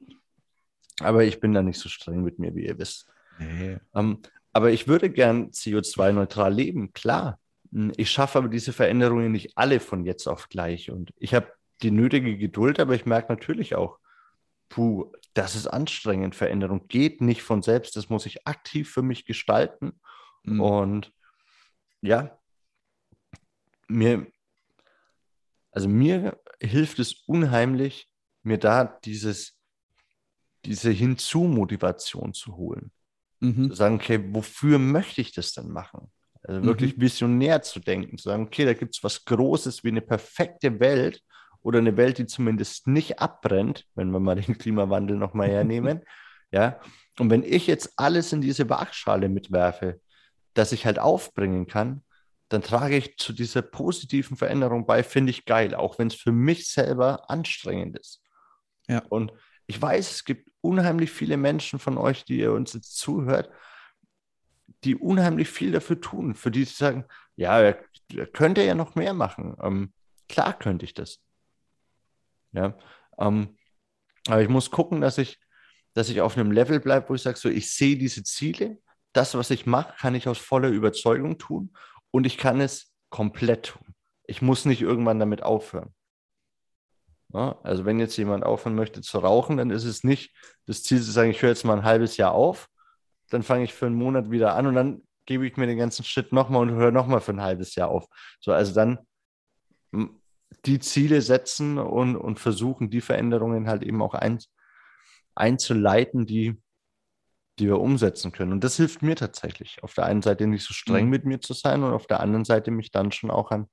Aber 1.00 1.24
ich 1.24 1.40
bin 1.40 1.54
da 1.54 1.62
nicht 1.62 1.80
so 1.80 1.90
streng 1.90 2.24
mit 2.24 2.40
mir, 2.40 2.56
wie 2.56 2.66
ihr 2.66 2.78
wisst. 2.78 3.08
Nee. 3.40 3.78
Um, 3.92 4.12
ähm, 4.12 4.22
aber 4.54 4.72
ich 4.72 4.88
würde 4.88 5.12
gern 5.12 5.52
CO2-neutral 5.52 6.54
leben, 6.54 6.94
klar. 6.94 7.40
Hm, 7.72 7.92
ich 7.98 8.10
schaffe 8.10 8.40
aber 8.40 8.48
diese 8.48 8.74
Veränderungen 8.74 9.32
nicht 9.32 9.58
alle 9.58 9.80
von 9.80 10.04
jetzt 10.06 10.28
auf 10.28 10.50
gleich. 10.50 10.90
Und 10.90 11.14
ich 11.18 11.34
habe 11.34 11.52
die 11.84 11.92
nötige 11.92 12.38
Geduld, 12.38 12.80
aber 12.80 12.96
ich 12.96 13.06
merke 13.06 13.32
natürlich 13.32 13.76
auch, 13.76 14.00
puh, 14.70 15.12
das 15.38 15.56
ist 15.56 15.68
anstrengend. 15.68 16.36
Veränderung 16.36 16.88
geht 16.88 17.22
nicht 17.22 17.44
von 17.44 17.62
selbst. 17.62 17.96
Das 17.96 18.10
muss 18.10 18.26
ich 18.26 18.48
aktiv 18.48 18.90
für 18.90 19.04
mich 19.04 19.26
gestalten. 19.26 20.00
Mhm. 20.44 20.60
Und 20.60 21.14
ja, 22.02 22.40
mir, 23.88 24.26
also 25.72 25.88
mir 25.88 26.40
hilft 26.60 26.98
es 27.00 27.24
unheimlich, 27.28 28.10
mir 28.42 28.58
da 28.58 28.86
dieses, 28.86 29.60
diese 30.66 30.90
Hinzu-Motivation 30.90 32.34
zu 32.34 32.58
holen. 32.58 32.92
Mhm. 33.40 33.70
Zu 33.70 33.76
sagen, 33.76 33.96
okay, 33.96 34.34
wofür 34.34 34.80
möchte 34.80 35.22
ich 35.22 35.34
das 35.34 35.54
denn 35.54 35.70
machen? 35.70 36.12
Also 36.42 36.64
wirklich 36.64 36.98
mhm. 36.98 37.02
visionär 37.02 37.62
zu 37.62 37.80
denken, 37.80 38.18
zu 38.18 38.30
sagen, 38.30 38.44
okay, 38.44 38.66
da 38.66 38.74
gibt 38.74 38.96
es 38.96 39.04
was 39.04 39.24
Großes 39.24 39.84
wie 39.84 39.90
eine 39.90 40.02
perfekte 40.02 40.80
Welt 40.80 41.22
oder 41.62 41.80
eine 41.80 41.98
Welt, 41.98 42.18
die 42.18 42.26
zumindest 42.26 42.88
nicht 42.88 43.20
abbrennt, 43.20 43.86
wenn 43.96 44.12
wir 44.12 44.20
mal 44.20 44.36
den 44.36 44.58
Klimawandel 44.58 45.18
nochmal 45.18 45.50
hernehmen. 45.50 46.02
ja, 46.52 46.80
und 47.20 47.30
wenn 47.30 47.44
ich 47.44 47.68
jetzt 47.68 47.94
alles 47.98 48.32
in 48.34 48.42
diese 48.42 48.70
Waagschale 48.70 49.30
mitwerfe, 49.30 50.00
dass 50.54 50.72
ich 50.72 50.86
halt 50.86 51.00
aufbringen 51.00 51.68
kann, 51.68 52.04
dann 52.50 52.62
trage 52.62 52.98
ich 52.98 53.18
zu 53.18 53.34
dieser 53.34 53.62
positiven 53.62 54.38
Veränderung 54.38 54.86
bei, 54.86 55.04
finde 55.04 55.32
ich 55.32 55.46
geil, 55.46 55.76
auch 55.76 56.00
wenn 56.00 56.08
es 56.08 56.16
für 56.16 56.32
mich 56.32 56.70
selber 56.70 57.30
anstrengend 57.30 57.98
ist. 57.98 58.22
Ja. 58.88 59.04
Und 59.10 59.34
ich 59.66 59.82
weiß, 59.82 60.12
es 60.12 60.24
gibt 60.24 60.50
unheimlich 60.62 61.12
viele 61.12 61.38
Menschen 61.38 61.80
von 61.80 61.98
euch, 61.98 62.24
die 62.24 62.40
ihr 62.40 62.54
uns 62.54 62.74
jetzt 62.74 62.98
zuhört, 62.98 63.50
die 64.84 64.96
unheimlich 64.96 65.50
viel 65.50 65.72
dafür 65.72 66.00
tun, 66.00 66.36
für 66.36 66.52
die 66.52 66.64
sie 66.64 66.74
sagen, 66.74 67.06
ja, 67.36 67.74
könnte 68.34 68.64
ja 68.64 68.76
noch 68.76 68.96
mehr 68.96 69.14
machen. 69.14 69.58
Ähm, 69.62 69.94
klar 70.30 70.58
könnte 70.58 70.86
ich 70.86 70.94
das. 70.94 71.20
Ja, 72.58 72.76
ähm, 73.20 73.56
aber 74.28 74.42
ich 74.42 74.50
muss 74.50 74.72
gucken, 74.72 75.00
dass 75.00 75.20
ich, 75.20 75.40
dass 75.94 76.10
ich 76.10 76.22
auf 76.22 76.36
einem 76.36 76.52
Level 76.52 76.80
bleibe, 76.80 77.10
wo 77.10 77.14
ich 77.14 77.22
sage, 77.22 77.38
so, 77.38 77.50
ich 77.50 77.72
sehe 77.72 77.98
diese 77.98 78.24
Ziele, 78.24 78.80
das, 79.14 79.36
was 79.36 79.52
ich 79.52 79.68
mache, 79.68 79.94
kann 80.00 80.16
ich 80.16 80.28
aus 80.28 80.40
voller 80.40 80.70
Überzeugung 80.70 81.38
tun 81.38 81.72
und 82.10 82.26
ich 82.26 82.38
kann 82.40 82.60
es 82.60 82.92
komplett 83.10 83.68
tun. 83.68 83.94
Ich 84.24 84.42
muss 84.42 84.66
nicht 84.66 84.82
irgendwann 84.82 85.20
damit 85.20 85.44
aufhören. 85.44 85.94
Ja, 87.34 87.60
also 87.62 87.86
wenn 87.86 88.00
jetzt 88.00 88.18
jemand 88.18 88.44
aufhören 88.44 88.76
möchte 88.76 89.02
zu 89.02 89.20
rauchen, 89.20 89.58
dann 89.58 89.70
ist 89.70 89.84
es 89.84 90.04
nicht 90.04 90.34
das 90.66 90.82
Ziel 90.82 91.00
zu 91.02 91.12
sagen, 91.12 91.30
ich 91.30 91.42
höre 91.44 91.50
jetzt 91.50 91.64
mal 91.64 91.78
ein 91.78 91.84
halbes 91.84 92.18
Jahr 92.18 92.32
auf, 92.32 92.70
dann 93.30 93.44
fange 93.44 93.66
ich 93.66 93.74
für 93.74 93.86
einen 93.86 93.96
Monat 93.96 94.32
wieder 94.32 94.56
an 94.56 94.66
und 94.66 94.74
dann 94.74 95.04
gebe 95.26 95.46
ich 95.46 95.58
mir 95.58 95.68
den 95.68 95.78
ganzen 95.78 96.04
Schritt 96.04 96.32
nochmal 96.32 96.64
und 96.64 96.72
höre 96.72 96.92
nochmal 96.92 97.22
für 97.22 97.34
ein 97.34 97.42
halbes 97.42 97.76
Jahr 97.76 97.90
auf. 97.90 98.08
So, 98.40 98.52
also 98.52 98.74
dann 98.74 99.00
die 100.66 100.80
Ziele 100.80 101.22
setzen 101.22 101.78
und, 101.78 102.16
und 102.16 102.40
versuchen, 102.40 102.90
die 102.90 103.02
Veränderungen 103.02 103.68
halt 103.68 103.84
eben 103.84 104.02
auch 104.02 104.14
ein, 104.14 104.40
einzuleiten, 105.36 106.26
die, 106.26 106.62
die 107.60 107.68
wir 107.68 107.80
umsetzen 107.80 108.32
können. 108.32 108.52
Und 108.52 108.64
das 108.64 108.78
hilft 108.78 109.02
mir 109.02 109.16
tatsächlich. 109.16 109.84
Auf 109.84 109.94
der 109.94 110.06
einen 110.06 110.22
Seite 110.22 110.48
nicht 110.48 110.66
so 110.66 110.74
streng 110.74 111.06
mhm. 111.06 111.12
mit 111.12 111.26
mir 111.26 111.40
zu 111.40 111.54
sein 111.54 111.84
und 111.84 111.94
auf 111.94 112.08
der 112.08 112.20
anderen 112.20 112.46
Seite 112.46 112.72
mich 112.72 112.92
dann 112.92 113.12
schon 113.12 113.32
auch 113.32 113.52
an, 113.52 113.68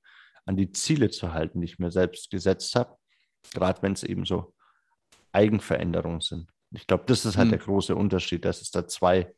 an 0.47 0.57
die 0.57 0.73
Ziele 0.73 1.11
zu 1.11 1.33
halten, 1.33 1.61
die 1.61 1.67
ich 1.67 1.79
mir 1.79 1.91
selbst 1.91 2.31
gesetzt 2.31 2.75
habe. 2.77 2.97
Gerade 3.53 3.83
wenn 3.83 3.93
es 3.93 4.03
eben 4.03 4.25
so 4.25 4.55
Eigenveränderungen 5.33 6.21
sind. 6.21 6.49
Ich 6.71 6.87
glaube, 6.87 7.05
das 7.07 7.25
ist 7.25 7.37
halt 7.37 7.49
mhm. 7.49 7.53
der 7.53 7.61
große 7.61 7.95
Unterschied, 7.95 8.45
dass 8.45 8.61
es 8.61 8.71
da 8.71 8.87
zwei 8.87 9.33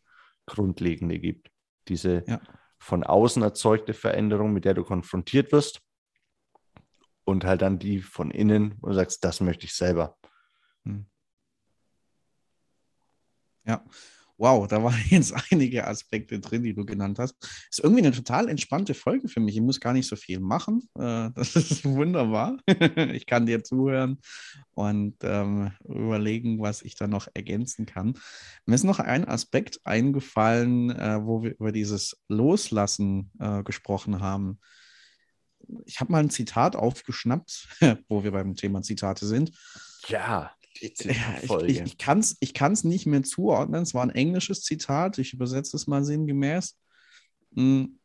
grundlegende 0.47 1.19
gibt. 1.19 1.51
Diese 1.89 2.25
ja. 2.27 2.41
von 2.79 3.05
außen 3.05 3.43
erzeugte 3.43 3.95
Veränderung, 3.95 4.53
mit 4.53 4.65
der 4.65 4.75
du 4.75 4.85
konfrontiert 4.85 5.53
wirst, 5.53 5.81
und 7.27 7.45
halt 7.45 7.63
dann 7.63 7.79
die 7.79 8.01
von 8.01 8.31
innen, 8.31 8.79
du 8.83 8.93
sagst, 8.93 9.25
das 9.25 9.41
möchte 9.41 9.67
ich 9.67 9.75
selber. 9.75 10.17
Hm. 10.85 11.07
Ja, 13.65 13.85
Wow, 14.39 14.67
da 14.67 14.83
waren 14.83 14.95
jetzt 15.11 15.35
einige 15.51 15.87
Aspekte 15.87 16.39
drin, 16.41 16.63
die 16.63 16.75
du 16.75 16.85
genannt 16.85 17.19
hast. 17.19 17.37
Ist 17.71 17.81
irgendwie 17.81 18.03
eine 18.05 18.15
total 18.15 18.49
entspannte 18.49 18.93
Folge 18.95 19.29
für 19.29 19.41
mich. 19.41 19.57
Ich 19.57 19.63
muss 19.63 19.81
gar 19.81 19.95
nicht 19.95 20.07
so 20.07 20.17
viel 20.17 20.41
machen. 20.41 20.89
Äh, 20.99 21.31
das 21.35 21.57
ist 21.57 21.85
wunderbar. 21.85 22.59
Ich 23.17 23.27
kann 23.27 23.47
dir 23.47 23.63
zuhören 23.65 24.19
und 24.75 25.17
ähm, 25.23 25.71
überlegen, 25.85 26.61
was 26.61 26.83
ich 26.83 26.97
da 26.97 27.07
noch 27.07 27.29
ergänzen 27.35 27.87
kann. 27.87 28.15
Mir 28.67 28.75
ist 28.75 28.85
noch 28.85 28.99
ein 28.99 29.27
Aspekt 29.27 29.81
eingefallen, 29.85 30.91
äh, 30.91 31.19
wo 31.23 31.43
wir 31.43 31.53
über 31.53 31.73
dieses 31.73 32.17
Loslassen 32.29 33.31
äh, 33.39 33.63
gesprochen 33.63 34.21
haben. 34.21 34.59
Ich 35.85 36.01
habe 36.01 36.13
mal 36.13 36.23
ein 36.23 36.31
Zitat 36.31 36.77
aufgeschnappt, 36.77 37.69
wo 38.09 38.25
wir 38.25 38.33
beim 38.33 38.55
Thema 38.55 38.83
Zitate 38.83 39.27
sind. 39.27 39.53
Ja 40.09 40.53
ich, 40.81 41.05
ich, 41.05 41.81
ich 41.81 41.99
kann 41.99 42.19
es 42.19 42.37
ich 42.41 42.55
kann's 42.55 42.85
nicht 42.85 43.07
mehr 43.07 43.23
zuordnen. 43.23 43.83
Es 43.83 43.95
war 43.95 44.03
ein 44.03 44.11
englisches 44.11 44.63
Zitat. 44.63 45.19
Ich 45.19 45.33
übersetze 45.33 45.77
es 45.77 45.87
mal 45.87 46.05
sinngemäß. 46.05 46.77
Hm, 47.55 47.99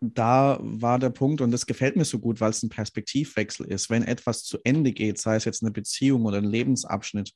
da 0.00 0.58
war 0.60 0.98
der 0.98 1.10
Punkt, 1.10 1.40
und 1.40 1.50
das 1.50 1.64
gefällt 1.64 1.96
mir 1.96 2.04
so 2.04 2.18
gut, 2.18 2.40
weil 2.40 2.50
es 2.50 2.62
ein 2.62 2.68
Perspektivwechsel 2.68 3.66
ist. 3.66 3.88
Wenn 3.88 4.02
etwas 4.02 4.44
zu 4.44 4.58
Ende 4.62 4.92
geht, 4.92 5.18
sei 5.18 5.36
es 5.36 5.46
jetzt 5.46 5.62
eine 5.62 5.72
Beziehung 5.72 6.26
oder 6.26 6.38
ein 6.38 6.44
Lebensabschnitt, 6.44 7.32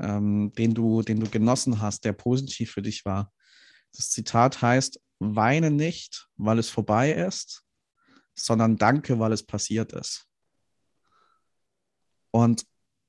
ähm, 0.00 0.52
den, 0.56 0.72
du, 0.72 1.02
den 1.02 1.20
du 1.20 1.28
genossen 1.28 1.80
hast, 1.80 2.04
der 2.04 2.14
positiv 2.14 2.72
für 2.72 2.82
dich 2.82 3.04
war. 3.04 3.32
Das 3.94 4.08
Zitat 4.10 4.62
heißt, 4.62 5.00
weine 5.18 5.70
nicht, 5.70 6.28
weil 6.38 6.58
es 6.58 6.70
vorbei 6.70 7.12
ist, 7.12 7.64
sondern 8.44 8.76
danke, 8.76 9.18
weil 9.18 9.32
es 9.32 9.42
passiert 9.42 9.92
ist. 9.92 10.26
Und 12.30 12.64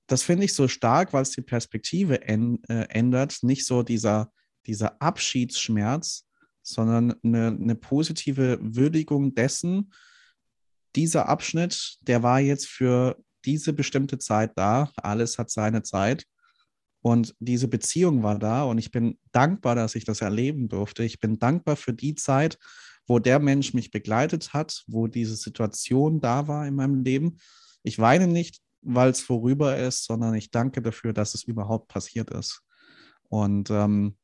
das 0.07 0.23
finde 0.23 0.45
ich 0.45 0.53
so 0.53 0.67
stark, 0.67 1.13
weil 1.13 1.21
es 1.21 1.31
die 1.31 1.41
Perspektive 1.41 2.27
äh, 2.27 2.57
ändert. 2.89 3.43
Nicht 3.43 3.65
so 3.65 3.83
dieser, 3.83 4.31
dieser 4.65 5.01
Abschiedsschmerz, 5.01 6.27
sondern 6.61 7.15
eine, 7.23 7.47
eine 7.47 7.75
positive 7.75 8.59
Würdigung 8.61 9.33
dessen, 9.33 9.93
dieser 10.95 11.29
Abschnitt, 11.29 11.97
der 12.01 12.21
war 12.23 12.39
jetzt 12.39 12.67
für 12.67 13.17
diese 13.45 13.73
bestimmte 13.73 14.17
Zeit 14.17 14.51
da. 14.55 14.91
Alles 14.97 15.37
hat 15.37 15.49
seine 15.49 15.83
Zeit. 15.83 16.25
Und 17.01 17.33
diese 17.39 17.67
Beziehung 17.67 18.21
war 18.21 18.37
da 18.37 18.63
und 18.63 18.77
ich 18.77 18.91
bin 18.91 19.17
dankbar, 19.31 19.73
dass 19.73 19.95
ich 19.95 20.05
das 20.05 20.21
erleben 20.21 20.67
durfte. 20.67 21.03
Ich 21.03 21.19
bin 21.19 21.39
dankbar 21.39 21.75
für 21.75 21.93
die 21.93 22.13
Zeit, 22.13 22.59
wo 23.07 23.19
der 23.19 23.39
Mensch 23.39 23.73
mich 23.73 23.91
begleitet 23.91 24.53
hat, 24.53 24.83
wo 24.87 25.07
diese 25.07 25.35
Situation 25.35 26.21
da 26.21 26.47
war 26.47 26.67
in 26.67 26.75
meinem 26.75 27.03
Leben. 27.03 27.37
Ich 27.83 27.99
weine 27.99 28.27
nicht 28.27 28.61
weil 28.81 29.11
es 29.11 29.21
vorüber 29.21 29.77
ist, 29.77 30.05
sondern 30.05 30.33
ich 30.33 30.51
danke 30.51 30.81
dafür, 30.81 31.13
dass 31.13 31.33
es 31.33 31.43
überhaupt 31.43 31.87
passiert 31.87 32.31
ist. 32.31 32.61
Und 33.29 33.69
ähm, 33.69 34.17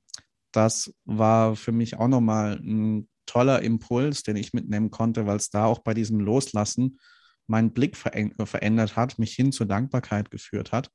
das 0.51 0.93
war 1.05 1.55
für 1.55 1.71
mich 1.71 1.97
auch 1.97 2.07
nochmal 2.07 2.59
ein 2.59 3.07
toller 3.25 3.61
Impuls, 3.61 4.23
den 4.23 4.35
ich 4.35 4.53
mitnehmen 4.53 4.89
konnte, 4.89 5.25
weil 5.25 5.37
es 5.37 5.49
da 5.49 5.65
auch 5.65 5.79
bei 5.79 5.93
diesem 5.93 6.19
Loslassen 6.19 6.99
meinen 7.45 7.71
Blick 7.71 7.95
verändert 7.95 8.95
hat, 8.95 9.19
mich 9.19 9.33
hin 9.33 9.51
zur 9.51 9.67
Dankbarkeit 9.67 10.31
geführt 10.31 10.71
hat. 10.71 10.89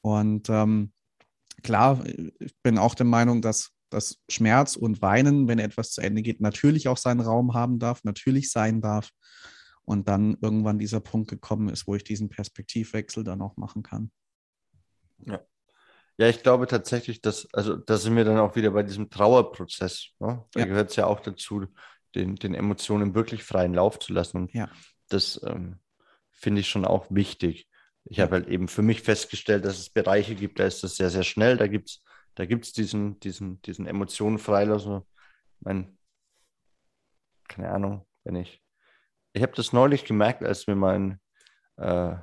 Und 0.00 0.48
ähm, 0.48 0.92
klar, 1.62 2.04
ich 2.06 2.56
bin 2.62 2.78
auch 2.78 2.94
der 2.94 3.06
Meinung, 3.06 3.42
dass 3.42 3.72
dass 3.90 4.20
Schmerz 4.28 4.76
und 4.76 5.02
Weinen, 5.02 5.48
wenn 5.48 5.58
etwas 5.58 5.92
zu 5.92 6.00
Ende 6.00 6.22
geht, 6.22 6.40
natürlich 6.40 6.88
auch 6.88 6.96
seinen 6.96 7.20
Raum 7.20 7.54
haben 7.54 7.78
darf, 7.78 8.04
natürlich 8.04 8.50
sein 8.50 8.80
darf 8.80 9.10
und 9.84 10.08
dann 10.08 10.36
irgendwann 10.40 10.78
dieser 10.78 11.00
Punkt 11.00 11.30
gekommen 11.30 11.68
ist, 11.68 11.86
wo 11.86 11.94
ich 11.94 12.04
diesen 12.04 12.28
Perspektivwechsel 12.28 13.24
dann 13.24 13.42
auch 13.42 13.56
machen 13.56 13.82
kann. 13.82 14.10
Ja. 15.24 15.40
Ja, 16.18 16.28
ich 16.28 16.42
glaube 16.42 16.66
tatsächlich, 16.66 17.20
dass, 17.20 17.46
also 17.52 17.76
da 17.76 17.98
sind 17.98 18.16
wir 18.16 18.24
dann 18.24 18.38
auch 18.38 18.56
wieder 18.56 18.70
bei 18.70 18.82
diesem 18.82 19.10
Trauerprozess. 19.10 20.12
Ne? 20.18 20.42
Da 20.52 20.60
ja. 20.60 20.66
gehört 20.66 20.90
es 20.90 20.96
ja 20.96 21.06
auch 21.06 21.20
dazu, 21.20 21.66
den, 22.14 22.36
den 22.36 22.54
Emotionen 22.54 23.14
wirklich 23.14 23.44
freien 23.44 23.74
Lauf 23.74 23.98
zu 23.98 24.14
lassen. 24.14 24.38
Und 24.38 24.54
ja. 24.54 24.70
das 25.08 25.40
ähm, 25.44 25.78
finde 26.30 26.62
ich 26.62 26.68
schon 26.68 26.86
auch 26.86 27.06
wichtig. 27.10 27.68
Ich 28.04 28.20
habe 28.20 28.36
halt 28.36 28.48
eben 28.48 28.68
für 28.68 28.82
mich 28.82 29.02
festgestellt, 29.02 29.64
dass 29.64 29.78
es 29.78 29.90
Bereiche 29.90 30.34
gibt, 30.34 30.58
da 30.58 30.64
ist 30.64 30.82
das 30.82 30.96
sehr, 30.96 31.10
sehr 31.10 31.24
schnell. 31.24 31.58
Da 31.58 31.66
gibt 31.66 31.90
es 31.90 32.02
da 32.36 32.46
gibt's 32.46 32.72
diesen, 32.72 33.18
diesen, 33.20 33.60
diesen 33.62 33.86
Emotionen 33.86 34.38
freilassen. 34.38 35.02
Keine 37.48 37.70
Ahnung, 37.70 38.06
wenn 38.24 38.36
ich 38.36 38.62
ich 39.36 39.42
habe 39.42 39.52
das 39.54 39.72
neulich 39.72 40.04
gemerkt, 40.06 40.42
als 40.42 40.66
mir 40.66 40.76
mein, 40.76 41.20
äh, 41.76 42.14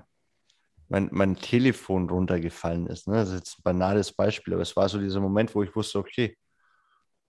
mein, 0.90 1.10
mein 1.12 1.36
Telefon 1.36 2.10
runtergefallen 2.10 2.88
ist. 2.88 3.08
Ne? 3.08 3.16
Das 3.16 3.30
ist 3.30 3.36
jetzt 3.36 3.60
ein 3.60 3.64
banales 3.64 4.12
Beispiel, 4.12 4.54
aber 4.54 4.64
es 4.64 4.76
war 4.76 4.90
so 4.90 5.00
dieser 5.00 5.20
Moment, 5.20 5.54
wo 5.54 5.62
ich 5.62 5.76
wusste, 5.76 6.00
okay, 6.00 6.36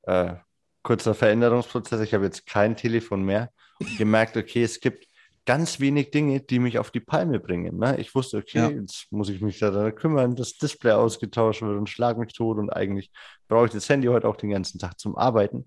äh, 0.05 0.37
kurzer 0.83 1.15
Veränderungsprozess, 1.15 2.01
ich 2.01 2.15
habe 2.15 2.25
jetzt 2.25 2.47
kein 2.47 2.77
Telefon 2.77 3.25
mehr 3.25 3.51
und 3.79 3.97
gemerkt, 3.99 4.39
okay, 4.39 4.63
es 4.63 4.81
gibt 4.81 5.07
ganz 5.47 5.79
wenig 5.81 6.11
Dinge, 6.11 6.41
die 6.41 6.59
mich 6.59 6.79
auf 6.79 6.91
die 6.91 7.01
Palme 7.01 7.39
bringen. 7.39 7.79
Ne? 7.79 7.99
Ich 8.01 8.15
wusste, 8.15 8.39
okay, 8.39 8.59
ja. 8.59 8.71
jetzt 8.71 9.11
muss 9.11 9.29
ich 9.29 9.41
mich 9.41 9.59
daran 9.59 9.95
kümmern, 9.95 10.35
das 10.35 10.57
Display 10.57 10.93
ausgetauscht 10.93 11.63
wird 11.63 11.77
und 11.77 11.89
schlag 11.89 12.17
mich 12.17 12.33
tot 12.33 12.59
und 12.59 12.71
eigentlich 12.71 13.11
brauche 13.49 13.67
ich 13.67 13.73
das 13.73 13.89
Handy 13.89 14.09
heute 14.09 14.27
auch 14.27 14.37
den 14.37 14.51
ganzen 14.51 14.79
Tag 14.79 14.99
zum 14.99 15.17
Arbeiten. 15.17 15.67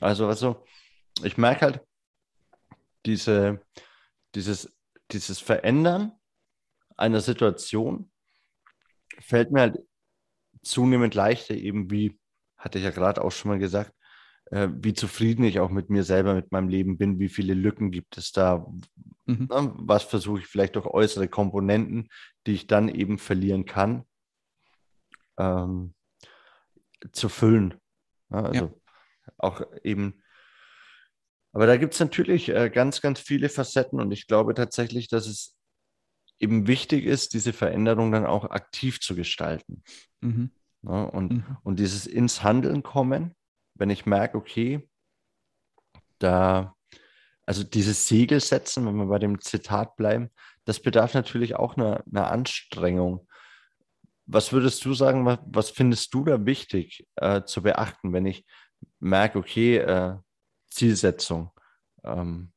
Also, 0.00 0.26
also 0.26 0.64
ich 1.22 1.36
merke 1.36 1.62
halt, 1.62 1.80
diese, 3.04 3.60
dieses, 4.34 4.72
dieses 5.10 5.40
Verändern 5.40 6.12
einer 6.96 7.20
Situation 7.20 8.10
fällt 9.20 9.50
mir 9.50 9.60
halt 9.60 9.78
zunehmend 10.62 11.14
leichter, 11.14 11.54
eben 11.54 11.90
wie, 11.90 12.18
hatte 12.56 12.78
ich 12.78 12.84
ja 12.84 12.90
gerade 12.90 13.22
auch 13.22 13.30
schon 13.32 13.50
mal 13.50 13.58
gesagt, 13.58 13.92
äh, 14.50 14.68
wie 14.72 14.94
zufrieden 14.94 15.44
ich 15.44 15.60
auch 15.60 15.70
mit 15.70 15.90
mir 15.90 16.04
selber, 16.04 16.34
mit 16.34 16.52
meinem 16.52 16.68
Leben 16.68 16.98
bin, 16.98 17.18
wie 17.18 17.28
viele 17.28 17.54
Lücken 17.54 17.90
gibt 17.90 18.18
es 18.18 18.32
da, 18.32 18.66
mhm. 19.26 19.46
ne, 19.50 19.72
was 19.76 20.04
versuche 20.04 20.40
ich 20.40 20.46
vielleicht 20.46 20.76
durch 20.76 20.86
äußere 20.86 21.28
Komponenten, 21.28 22.08
die 22.46 22.52
ich 22.52 22.66
dann 22.66 22.88
eben 22.88 23.18
verlieren 23.18 23.64
kann, 23.64 24.04
ähm, 25.38 25.94
zu 27.12 27.28
füllen. 27.28 27.74
Ja, 28.30 28.42
also 28.42 28.64
ja. 28.64 29.32
auch 29.38 29.62
eben 29.84 30.22
aber 31.56 31.66
da 31.66 31.78
gibt 31.78 31.94
es 31.94 32.00
natürlich 32.00 32.50
äh, 32.50 32.68
ganz, 32.68 33.00
ganz 33.00 33.18
viele 33.18 33.48
Facetten 33.48 33.98
und 33.98 34.12
ich 34.12 34.26
glaube 34.26 34.52
tatsächlich, 34.52 35.08
dass 35.08 35.26
es 35.26 35.56
eben 36.38 36.66
wichtig 36.66 37.06
ist, 37.06 37.32
diese 37.32 37.54
Veränderung 37.54 38.12
dann 38.12 38.26
auch 38.26 38.44
aktiv 38.50 39.00
zu 39.00 39.14
gestalten. 39.14 39.82
Mhm. 40.20 40.50
Ja, 40.82 41.04
und, 41.04 41.32
mhm. 41.32 41.56
und 41.62 41.78
dieses 41.78 42.06
ins 42.06 42.42
Handeln 42.42 42.82
kommen, 42.82 43.34
wenn 43.74 43.88
ich 43.88 44.04
merke, 44.04 44.36
okay, 44.36 44.86
da, 46.18 46.75
also 47.46 47.62
dieses 47.62 48.08
Segel 48.08 48.40
setzen, 48.40 48.86
wenn 48.86 48.96
wir 48.96 49.06
bei 49.06 49.18
dem 49.18 49.40
Zitat 49.40 49.96
bleiben, 49.96 50.30
das 50.64 50.80
bedarf 50.80 51.14
natürlich 51.14 51.54
auch 51.54 51.76
einer, 51.76 52.02
einer 52.10 52.30
Anstrengung. 52.30 53.28
Was 54.26 54.52
würdest 54.52 54.84
du 54.84 54.92
sagen, 54.92 55.24
was, 55.24 55.38
was 55.46 55.70
findest 55.70 56.12
du 56.12 56.24
da 56.24 56.44
wichtig 56.44 57.06
äh, 57.14 57.44
zu 57.44 57.62
beachten, 57.62 58.12
wenn 58.12 58.26
ich 58.26 58.44
merke, 58.98 59.38
okay, 59.38 59.76
äh, 59.76 60.16
Zielsetzung. 60.68 61.50
Ähm, 62.04 62.52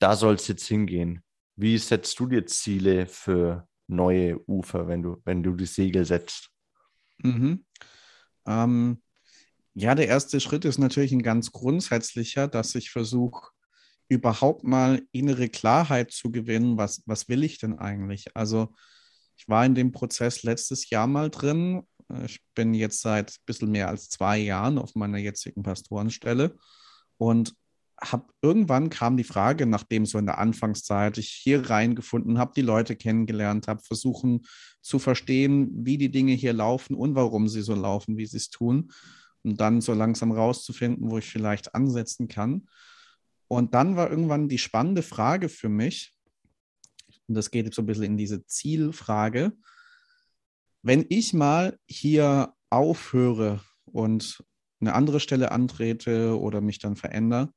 da 0.00 0.16
soll 0.16 0.34
es 0.34 0.48
jetzt 0.48 0.66
hingehen. 0.66 1.22
Wie 1.56 1.78
setzt 1.78 2.18
du 2.18 2.26
dir 2.26 2.46
Ziele 2.46 3.06
für 3.06 3.68
neue 3.86 4.40
Ufer, 4.48 4.88
wenn 4.88 5.02
du, 5.02 5.22
wenn 5.24 5.42
du 5.42 5.54
die 5.54 5.66
Segel 5.66 6.04
setzt? 6.04 6.50
Mhm. 7.18 7.64
Ähm, 8.46 9.02
ja, 9.74 9.94
der 9.94 10.08
erste 10.08 10.40
Schritt 10.40 10.64
ist 10.64 10.78
natürlich 10.78 11.12
ein 11.12 11.22
ganz 11.22 11.52
grundsätzlicher, 11.52 12.48
dass 12.48 12.74
ich 12.74 12.90
versuche, 12.90 13.50
überhaupt 14.10 14.64
mal 14.64 15.02
innere 15.12 15.48
Klarheit 15.48 16.10
zu 16.10 16.30
gewinnen, 16.30 16.76
was, 16.76 17.02
was 17.06 17.28
will 17.28 17.44
ich 17.44 17.58
denn 17.58 17.78
eigentlich? 17.78 18.36
Also 18.36 18.74
ich 19.36 19.48
war 19.48 19.64
in 19.64 19.74
dem 19.74 19.92
Prozess 19.92 20.42
letztes 20.42 20.90
Jahr 20.90 21.06
mal 21.06 21.30
drin. 21.30 21.82
Ich 22.26 22.40
bin 22.54 22.74
jetzt 22.74 23.00
seit 23.00 23.30
ein 23.30 23.44
bisschen 23.46 23.70
mehr 23.70 23.88
als 23.88 24.10
zwei 24.10 24.36
Jahren 24.36 24.78
auf 24.78 24.96
meiner 24.96 25.18
jetzigen 25.18 25.62
Pastorenstelle 25.62 26.56
und 27.18 27.54
hab, 28.00 28.32
irgendwann 28.42 28.90
kam 28.90 29.16
die 29.16 29.24
Frage, 29.24 29.64
nachdem 29.66 30.06
so 30.06 30.18
in 30.18 30.26
der 30.26 30.38
Anfangszeit 30.38 31.18
ich 31.18 31.28
hier 31.28 31.70
reingefunden 31.70 32.38
habe, 32.38 32.52
die 32.56 32.62
Leute 32.62 32.96
kennengelernt 32.96 33.68
habe, 33.68 33.82
versuchen 33.82 34.42
zu 34.80 34.98
verstehen, 34.98 35.70
wie 35.84 35.98
die 35.98 36.10
Dinge 36.10 36.32
hier 36.32 36.52
laufen 36.52 36.94
und 36.94 37.14
warum 37.14 37.46
sie 37.48 37.62
so 37.62 37.74
laufen, 37.74 38.16
wie 38.16 38.26
sie 38.26 38.38
es 38.38 38.50
tun. 38.50 38.90
Und 39.42 39.60
dann 39.60 39.80
so 39.80 39.94
langsam 39.94 40.32
rauszufinden, 40.32 41.10
wo 41.10 41.18
ich 41.18 41.30
vielleicht 41.30 41.74
ansetzen 41.74 42.26
kann. 42.26 42.66
Und 43.50 43.74
dann 43.74 43.96
war 43.96 44.08
irgendwann 44.08 44.48
die 44.48 44.58
spannende 44.58 45.02
Frage 45.02 45.48
für 45.48 45.68
mich, 45.68 46.12
und 47.26 47.34
das 47.34 47.50
geht 47.50 47.64
jetzt 47.64 47.74
so 47.74 47.82
ein 47.82 47.86
bisschen 47.86 48.04
in 48.04 48.16
diese 48.16 48.46
Zielfrage, 48.46 49.52
wenn 50.82 51.04
ich 51.08 51.34
mal 51.34 51.76
hier 51.88 52.54
aufhöre 52.70 53.60
und 53.86 54.44
eine 54.80 54.94
andere 54.94 55.18
Stelle 55.18 55.50
antrete 55.50 56.38
oder 56.38 56.60
mich 56.60 56.78
dann 56.78 56.94
verändere 56.94 57.52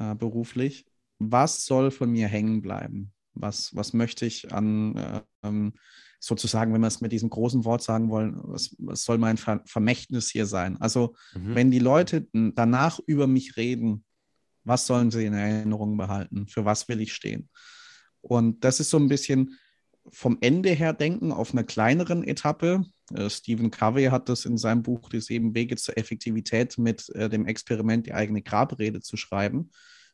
äh, 0.00 0.16
beruflich, 0.16 0.86
was 1.20 1.66
soll 1.66 1.92
von 1.92 2.10
mir 2.10 2.26
hängen 2.26 2.60
bleiben? 2.60 3.12
Was, 3.34 3.76
was 3.76 3.92
möchte 3.92 4.26
ich 4.26 4.52
an 4.52 4.96
äh, 4.96 5.20
ähm, 5.44 5.74
sozusagen, 6.18 6.74
wenn 6.74 6.80
wir 6.80 6.88
es 6.88 7.00
mit 7.00 7.12
diesem 7.12 7.30
großen 7.30 7.64
Wort 7.64 7.84
sagen 7.84 8.10
wollen, 8.10 8.40
was, 8.42 8.74
was 8.80 9.04
soll 9.04 9.18
mein 9.18 9.36
Ver 9.36 9.62
Vermächtnis 9.66 10.30
hier 10.30 10.46
sein? 10.46 10.80
Also, 10.80 11.14
mhm. 11.32 11.54
wenn 11.54 11.70
die 11.70 11.78
Leute 11.78 12.26
danach 12.32 12.98
über 13.06 13.28
mich 13.28 13.56
reden, 13.56 14.04
was 14.64 14.86
sollen 14.86 15.10
sie 15.10 15.26
in 15.26 15.34
Erinnerung 15.34 15.96
behalten? 15.96 16.46
Für 16.46 16.64
was 16.64 16.88
will 16.88 17.00
ich 17.00 17.12
stehen? 17.12 17.48
Und 18.20 18.64
das 18.64 18.80
ist 18.80 18.90
so 18.90 18.98
ein 18.98 19.08
bisschen 19.08 19.58
vom 20.10 20.38
Ende 20.40 20.70
her 20.70 20.92
denken 20.92 21.32
auf 21.32 21.52
einer 21.52 21.64
kleineren 21.64 22.24
Etappe. 22.24 22.84
Äh, 23.14 23.30
Stephen 23.30 23.70
Covey 23.70 24.06
hat 24.06 24.28
das 24.28 24.44
in 24.44 24.58
seinem 24.58 24.82
Buch 24.82 25.08
Die 25.08 25.20
sieben 25.20 25.54
Wege 25.54 25.76
zur 25.76 25.96
Effektivität 25.96 26.78
mit 26.78 27.08
äh, 27.10 27.28
dem 27.28 27.46
Experiment, 27.46 28.06
die 28.06 28.14
eigene 28.14 28.42
Grabrede 28.42 29.00
zu 29.00 29.16
schreiben. 29.16 29.70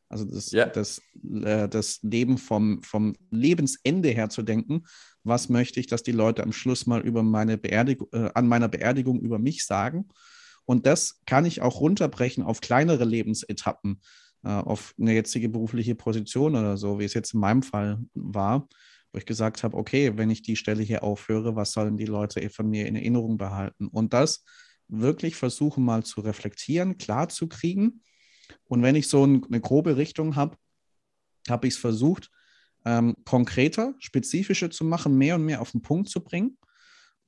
Also 0.07 0.25
das, 0.25 0.51
ja. 0.51 0.65
das, 0.65 1.01
äh, 1.43 1.67
das 1.67 1.99
Leben 2.01 2.37
vom, 2.37 2.81
vom 2.83 3.15
Lebensende 3.31 4.09
her 4.09 4.29
zu 4.29 4.41
denken. 4.41 4.83
Was 5.23 5.49
möchte 5.49 5.79
ich, 5.79 5.87
dass 5.87 6.03
die 6.03 6.11
Leute 6.11 6.43
am 6.43 6.51
Schluss 6.51 6.85
mal 6.87 7.01
über 7.01 7.23
meine 7.23 7.57
Beerdigung, 7.57 8.11
an 8.11 8.47
meiner 8.47 8.69
Beerdigung 8.69 9.19
über 9.19 9.37
mich 9.37 9.65
sagen? 9.65 10.09
Und 10.65 10.85
das 10.85 11.19
kann 11.25 11.45
ich 11.45 11.61
auch 11.61 11.81
runterbrechen 11.81 12.43
auf 12.43 12.61
kleinere 12.61 13.03
Lebensetappen, 13.03 14.01
auf 14.43 14.93
eine 14.99 15.13
jetzige 15.13 15.49
berufliche 15.49 15.95
Position 15.95 16.55
oder 16.55 16.77
so, 16.77 16.99
wie 16.99 17.03
es 17.03 17.13
jetzt 17.13 17.33
in 17.33 17.41
meinem 17.41 17.61
Fall 17.61 17.99
war 18.13 18.67
wo 19.11 19.17
ich 19.17 19.25
gesagt 19.25 19.63
habe, 19.63 19.75
okay, 19.75 20.17
wenn 20.17 20.29
ich 20.29 20.41
die 20.41 20.55
Stelle 20.55 20.83
hier 20.83 21.03
aufhöre, 21.03 21.55
was 21.55 21.71
sollen 21.71 21.97
die 21.97 22.05
Leute 22.05 22.47
von 22.49 22.69
mir 22.69 22.85
in 22.87 22.95
Erinnerung 22.95 23.37
behalten? 23.37 23.87
Und 23.87 24.13
das 24.13 24.43
wirklich 24.87 25.35
versuchen 25.35 25.83
mal 25.83 26.03
zu 26.03 26.21
reflektieren, 26.21 26.97
klar 26.97 27.29
zu 27.29 27.47
kriegen. 27.47 28.01
Und 28.65 28.83
wenn 28.83 28.95
ich 28.95 29.07
so 29.07 29.23
eine 29.23 29.61
grobe 29.61 29.97
Richtung 29.97 30.35
habe, 30.35 30.57
habe 31.47 31.67
ich 31.67 31.75
es 31.75 31.79
versucht, 31.79 32.29
ähm, 32.85 33.15
konkreter, 33.25 33.95
spezifischer 33.99 34.69
zu 34.69 34.85
machen, 34.85 35.17
mehr 35.17 35.35
und 35.35 35.45
mehr 35.45 35.61
auf 35.61 35.71
den 35.71 35.81
Punkt 35.81 36.09
zu 36.09 36.23
bringen 36.23 36.57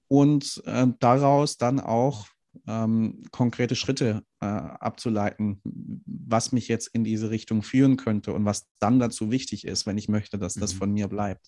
und 0.08 0.62
äh, 0.66 0.88
daraus 1.00 1.58
dann 1.58 1.80
auch 1.80 2.28
ähm, 2.68 3.24
konkrete 3.32 3.76
Schritte 3.76 4.24
äh, 4.42 4.46
abzuleiten, 4.46 5.62
was 5.64 6.52
mich 6.52 6.68
jetzt 6.68 6.88
in 6.88 7.04
diese 7.04 7.30
Richtung 7.30 7.64
führen 7.64 7.98
könnte 7.98 8.34
und 8.34 8.46
was 8.46 8.68
dann 8.80 9.00
dazu 9.00 9.32
wichtig 9.32 9.66
ist, 9.66 9.86
wenn 9.86 9.98
ich 9.98 10.10
möchte, 10.10 10.38
dass 10.38 10.56
das 10.56 10.74
mhm. 10.74 10.78
von 10.78 10.92
mir 10.94 11.08
bleibt. 11.08 11.48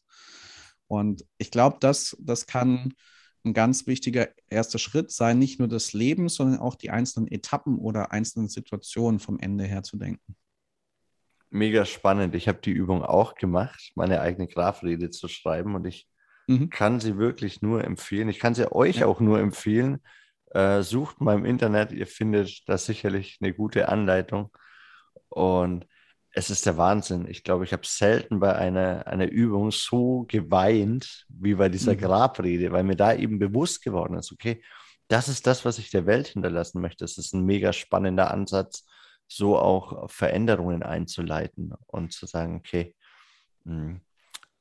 Und 0.88 1.26
ich 1.38 1.52
glaube, 1.52 1.78
das, 1.80 2.16
das 2.20 2.46
kann 2.46 2.94
ein 3.46 3.54
ganz 3.54 3.88
wichtiger 3.88 4.30
erster 4.50 4.80
Schritt 4.80 5.12
sein, 5.12 5.39
nicht 5.39 5.60
nur 5.60 5.68
das 5.68 5.94
Leben, 5.94 6.30
sondern 6.30 6.60
auch 6.60 6.76
die 6.76 6.89
einzelnen 6.89 7.28
Etappen 7.28 7.78
oder 7.78 8.12
einzelnen 8.12 8.48
Situationen 8.48 9.20
vom 9.20 9.39
Ende 9.39 9.66
her 9.66 9.84
zu 9.84 9.98
denken. 9.98 10.36
Mega 11.50 11.86
spannend. 11.86 12.34
Ich 12.36 12.48
habe 12.48 12.60
die 12.63 12.72
Übung 12.72 13.04
auch 13.04 13.36
gemacht, 13.36 13.92
meine 13.96 14.22
eigene 14.22 14.48
Grafrede 14.48 15.10
zu 15.10 15.28
schreiben 15.28 15.76
und 15.76 15.86
ich 15.86 16.08
mhm. 16.48 16.70
kann 16.70 17.00
sie 17.00 17.18
wirklich 17.18 17.62
nur 17.62 17.84
empfehlen. 17.84 18.30
Ich 18.30 18.39
kann 18.39 18.56
sie 18.56 18.72
euch 18.72 18.98
ja. 18.98 19.08
auch 19.08 19.20
nur 19.20 19.39
empfehlen, 19.39 20.00
äh, 20.54 20.82
sucht 20.84 21.22
mal 21.22 21.36
im 21.36 21.46
Internet, 21.46 21.92
ihr 21.92 22.08
findet 22.08 22.68
da 22.68 22.78
sicherlich 22.78 23.39
eine 23.42 23.54
gute 23.54 23.89
Anleitung. 23.89 24.52
Und 25.30 25.88
es 26.32 26.50
ist 26.50 26.66
der 26.66 26.78
Wahnsinn. 26.78 27.28
Ich 27.28 27.44
glaube, 27.44 27.63
ich 27.63 27.74
habe 27.74 27.86
selten 27.86 28.39
bei 28.39 28.56
einer, 28.56 29.08
einer 29.08 29.28
Übung 29.28 29.72
so 29.72 30.26
geweint 30.28 31.26
wie 31.30 31.56
bei 31.56 31.70
dieser 31.70 31.94
mhm. 31.94 32.00
Grabrede, 32.00 32.72
weil 32.72 32.84
mir 32.84 32.96
da 32.96 33.13
eben 33.13 33.39
bewusst 33.39 33.84
geworden 33.84 34.18
ist, 34.18 34.32
okay, 34.32 34.63
das 35.08 35.28
ist 35.28 35.46
das, 35.46 35.66
was 35.66 35.78
ich 35.78 35.92
der 35.92 36.06
Welt 36.06 36.28
hinterlassen 36.28 36.82
möchte. 36.82 37.04
Das 37.04 37.18
ist 37.18 37.34
ein 37.34 37.46
mega 37.46 37.74
spannender 37.74 38.32
Ansatz, 38.32 38.86
so 39.28 39.58
auch 39.58 40.10
Veränderungen 40.10 40.82
einzuleiten 40.82 41.74
und 41.88 42.13
zu 42.13 42.26
sagen, 42.26 42.56
okay, 42.56 42.96
hm, 43.66 44.02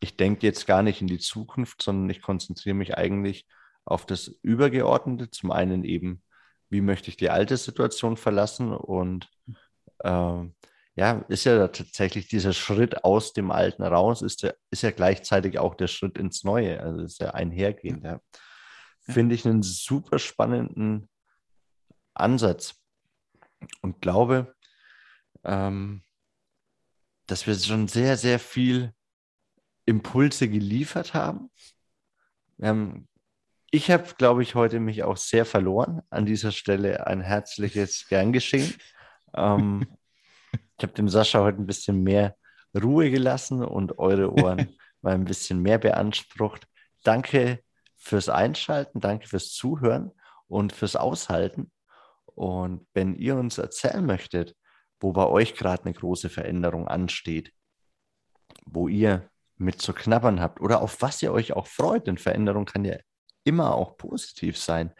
ich 0.01 0.17
denke 0.17 0.47
jetzt 0.47 0.67
gar 0.67 0.83
nicht 0.83 1.01
in 1.01 1.07
die 1.07 1.19
Zukunft, 1.19 1.83
sondern 1.83 2.11
ich 2.11 2.21
konzentriere 2.21 2.75
mich 2.75 2.97
eigentlich 2.97 3.47
auf 3.85 4.07
das 4.07 4.29
Übergeordnete. 4.43 5.31
Zum 5.31 5.51
einen 5.51 5.85
eben, 5.85 6.23
wie 6.69 6.81
möchte 6.81 7.09
ich 7.09 7.17
die 7.17 7.31
alte 7.31 7.57
Situation 7.57 8.17
verlassen 8.17 8.73
und 8.73 9.29
äh, 9.99 10.45
ja, 10.95 11.25
ist 11.29 11.45
ja 11.45 11.69
tatsächlich 11.69 12.29
dieser 12.29 12.53
Schritt 12.53 13.05
aus 13.05 13.33
dem 13.33 13.51
Alten 13.51 13.83
raus, 13.83 14.21
ist 14.21 14.43
ja, 14.43 14.53
ist 14.71 14.83
ja 14.83 14.91
gleichzeitig 14.91 15.59
auch 15.59 15.75
der 15.75 15.87
Schritt 15.87 16.19
ins 16.19 16.45
Neue, 16.45 16.81
also 16.81 17.01
ist 17.01 17.21
ja 17.21 17.31
einhergehend. 17.31 18.05
Ja. 18.05 18.21
Ja. 19.07 19.13
Finde 19.15 19.35
ich 19.35 19.47
einen 19.47 19.63
super 19.63 20.19
spannenden 20.19 21.09
Ansatz 22.15 22.75
und 23.81 24.01
glaube, 24.01 24.55
ähm, 25.45 26.03
dass 27.27 27.47
wir 27.47 27.55
schon 27.55 27.89
sehr, 27.89 28.17
sehr 28.17 28.39
viel 28.39 28.93
Impulse 29.87 30.49
geliefert 30.49 31.15
haben. 31.15 31.51
Wir 32.59 32.69
haben 32.69 33.09
ich 33.75 33.91
habe, 33.91 34.05
glaube 34.19 34.43
ich, 34.43 34.55
heute 34.55 34.81
mich 34.81 35.03
auch 35.03 35.17
sehr 35.17 35.47
verloren. 35.47 36.03
An 36.11 36.27
dieser 36.27 36.53
Stelle 36.53 37.07
ein 37.07 37.23
herzliches 37.23 38.07
Gern 38.07 38.31
geschehen. 38.33 38.75
Ähm, 39.35 39.87
ich 40.79 40.83
habe 40.83 40.93
dem 40.93 41.09
Sascha 41.09 41.41
heute 41.41 41.63
ein 41.63 41.67
bisschen 41.67 42.03
mehr 42.03 42.37
Ruhe 42.81 43.11
gelassen 43.11 43.65
und 43.65 43.99
eure 43.99 44.31
Ohren 44.31 44.77
mal 45.01 45.15
ein 45.15 45.25
bisschen 45.25 45.63
mehr 45.63 45.79
beansprucht. 45.79 46.67
Danke 47.03 47.61
fürs 47.97 48.29
Einschalten, 48.29 49.01
danke 49.01 49.27
fürs 49.27 49.53
Zuhören 49.53 50.13
und 50.49 50.75
fürs 50.75 50.95
Aushalten. 50.95 51.73
Und 52.27 52.87
wenn 52.93 53.15
ihr 53.15 53.37
uns 53.37 53.57
erzählen 53.57 54.05
möchtet, 54.05 54.55
wo 55.01 55.13
bei 55.13 55.27
euch 55.27 55.55
gerade 55.55 55.85
eine 55.85 55.95
große 55.95 56.29
Veränderung 56.29 56.89
ansteht, 56.89 57.53
wo 58.67 58.87
ihr 58.89 59.31
mit 59.57 59.81
zu 59.81 59.95
knabbern 59.95 60.41
habt 60.43 60.61
oder 60.61 60.83
auf 60.83 61.01
was 61.01 61.23
ihr 61.23 61.33
euch 61.33 61.55
auch 61.55 61.67
freut, 61.67 62.07
denn 62.07 62.19
Veränderung 62.19 62.67
kann 62.67 62.85
ja 62.85 62.97
immer 63.45 63.75
auch 63.75 63.97
positiv 63.97 64.59
sein. 64.59 64.93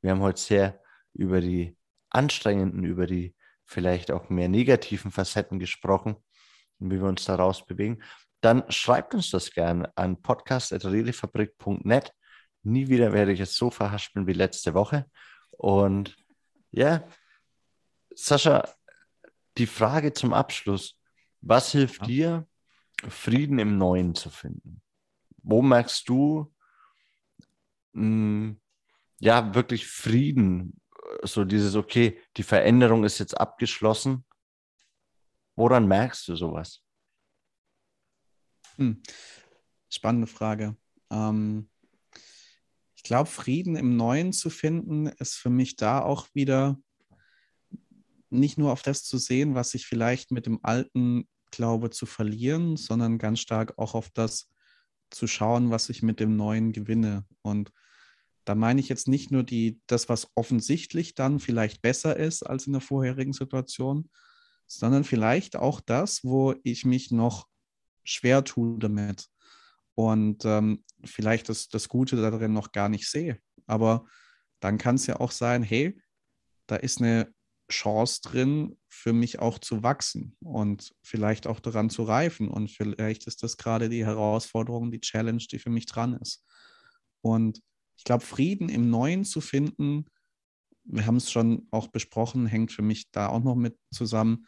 Wir 0.00 0.12
haben 0.12 0.20
heute 0.20 0.40
sehr 0.40 0.80
über 1.12 1.40
die 1.40 1.76
anstrengenden, 2.10 2.84
über 2.84 3.06
die 3.06 3.34
vielleicht 3.64 4.10
auch 4.10 4.30
mehr 4.30 4.48
negativen 4.48 5.10
Facetten 5.10 5.58
gesprochen 5.58 6.16
und 6.78 6.90
wie 6.90 7.00
wir 7.00 7.08
uns 7.08 7.24
daraus 7.24 7.64
bewegen. 7.64 8.02
Dann 8.40 8.64
schreibt 8.70 9.14
uns 9.14 9.30
das 9.30 9.52
gerne 9.52 9.96
an 9.96 10.20
podcast.redefabrik.net. 10.20 12.12
Nie 12.62 12.88
wieder 12.88 13.12
werde 13.12 13.32
ich 13.32 13.40
es 13.40 13.54
so 13.54 13.70
verhaspeln 13.70 14.26
wie 14.26 14.32
letzte 14.32 14.74
Woche. 14.74 15.06
Und 15.50 16.16
ja, 16.70 17.04
Sascha, 18.14 18.68
die 19.58 19.66
Frage 19.66 20.12
zum 20.12 20.32
Abschluss. 20.32 20.98
Was 21.42 21.72
hilft 21.72 22.06
dir, 22.06 22.46
Frieden 23.08 23.58
im 23.58 23.78
Neuen 23.78 24.14
zu 24.14 24.30
finden? 24.30 24.82
Wo 25.42 25.62
merkst 25.62 26.08
du, 26.08 26.52
mh, 27.92 28.04
mm, 28.04 28.60
ja, 29.20 29.54
wirklich 29.54 29.86
Frieden. 29.86 30.80
So 31.22 31.44
dieses, 31.44 31.74
okay, 31.74 32.18
die 32.36 32.42
Veränderung 32.42 33.04
ist 33.04 33.18
jetzt 33.18 33.38
abgeschlossen. 33.38 34.24
Woran 35.56 35.86
merkst 35.86 36.26
du 36.28 36.36
sowas? 36.36 36.82
Hm. 38.76 39.02
Spannende 39.90 40.26
Frage. 40.26 40.76
Ähm, 41.10 41.68
ich 42.94 43.02
glaube, 43.02 43.28
Frieden 43.28 43.76
im 43.76 43.96
Neuen 43.96 44.32
zu 44.32 44.50
finden, 44.50 45.06
ist 45.06 45.34
für 45.34 45.50
mich 45.50 45.76
da 45.76 46.00
auch 46.00 46.28
wieder 46.32 46.78
nicht 48.30 48.56
nur 48.56 48.72
auf 48.72 48.82
das 48.82 49.04
zu 49.04 49.18
sehen, 49.18 49.54
was 49.54 49.74
ich 49.74 49.86
vielleicht 49.86 50.30
mit 50.30 50.46
dem 50.46 50.60
Alten 50.62 51.28
glaube 51.50 51.90
zu 51.90 52.06
verlieren, 52.06 52.76
sondern 52.76 53.18
ganz 53.18 53.40
stark 53.40 53.76
auch 53.76 53.94
auf 53.94 54.10
das 54.10 54.48
zu 55.10 55.26
schauen, 55.26 55.70
was 55.70 55.88
ich 55.88 56.02
mit 56.02 56.20
dem 56.20 56.36
Neuen 56.36 56.72
gewinne. 56.72 57.26
Und 57.42 57.72
da 58.50 58.56
meine 58.56 58.80
ich 58.80 58.88
jetzt 58.88 59.06
nicht 59.06 59.30
nur 59.30 59.44
die, 59.44 59.80
das, 59.86 60.08
was 60.08 60.26
offensichtlich 60.34 61.14
dann 61.14 61.38
vielleicht 61.38 61.82
besser 61.82 62.16
ist 62.16 62.42
als 62.42 62.66
in 62.66 62.72
der 62.72 62.82
vorherigen 62.82 63.32
Situation, 63.32 64.10
sondern 64.66 65.04
vielleicht 65.04 65.54
auch 65.54 65.80
das, 65.80 66.24
wo 66.24 66.56
ich 66.64 66.84
mich 66.84 67.12
noch 67.12 67.46
schwer 68.02 68.42
tue 68.42 68.76
damit 68.80 69.28
und 69.94 70.44
ähm, 70.44 70.82
vielleicht 71.04 71.48
das, 71.48 71.68
das 71.68 71.88
Gute 71.88 72.16
darin 72.16 72.52
noch 72.52 72.72
gar 72.72 72.88
nicht 72.88 73.08
sehe. 73.08 73.38
Aber 73.68 74.04
dann 74.58 74.78
kann 74.78 74.96
es 74.96 75.06
ja 75.06 75.20
auch 75.20 75.30
sein, 75.30 75.62
hey, 75.62 76.02
da 76.66 76.74
ist 76.74 77.00
eine 77.00 77.32
Chance 77.70 78.20
drin, 78.24 78.76
für 78.88 79.12
mich 79.12 79.38
auch 79.38 79.60
zu 79.60 79.84
wachsen 79.84 80.36
und 80.40 80.92
vielleicht 81.04 81.46
auch 81.46 81.60
daran 81.60 81.88
zu 81.88 82.02
reifen. 82.02 82.48
Und 82.48 82.68
vielleicht 82.68 83.28
ist 83.28 83.44
das 83.44 83.58
gerade 83.58 83.88
die 83.88 84.04
Herausforderung, 84.04 84.90
die 84.90 85.00
Challenge, 85.00 85.38
die 85.38 85.60
für 85.60 85.70
mich 85.70 85.86
dran 85.86 86.14
ist. 86.14 86.44
Und 87.20 87.62
ich 88.00 88.04
glaube, 88.04 88.24
Frieden 88.24 88.70
im 88.70 88.88
Neuen 88.88 89.26
zu 89.26 89.42
finden, 89.42 90.06
wir 90.84 91.04
haben 91.04 91.16
es 91.16 91.30
schon 91.30 91.68
auch 91.70 91.88
besprochen, 91.88 92.46
hängt 92.46 92.72
für 92.72 92.80
mich 92.80 93.10
da 93.10 93.28
auch 93.28 93.42
noch 93.42 93.56
mit 93.56 93.76
zusammen, 93.90 94.46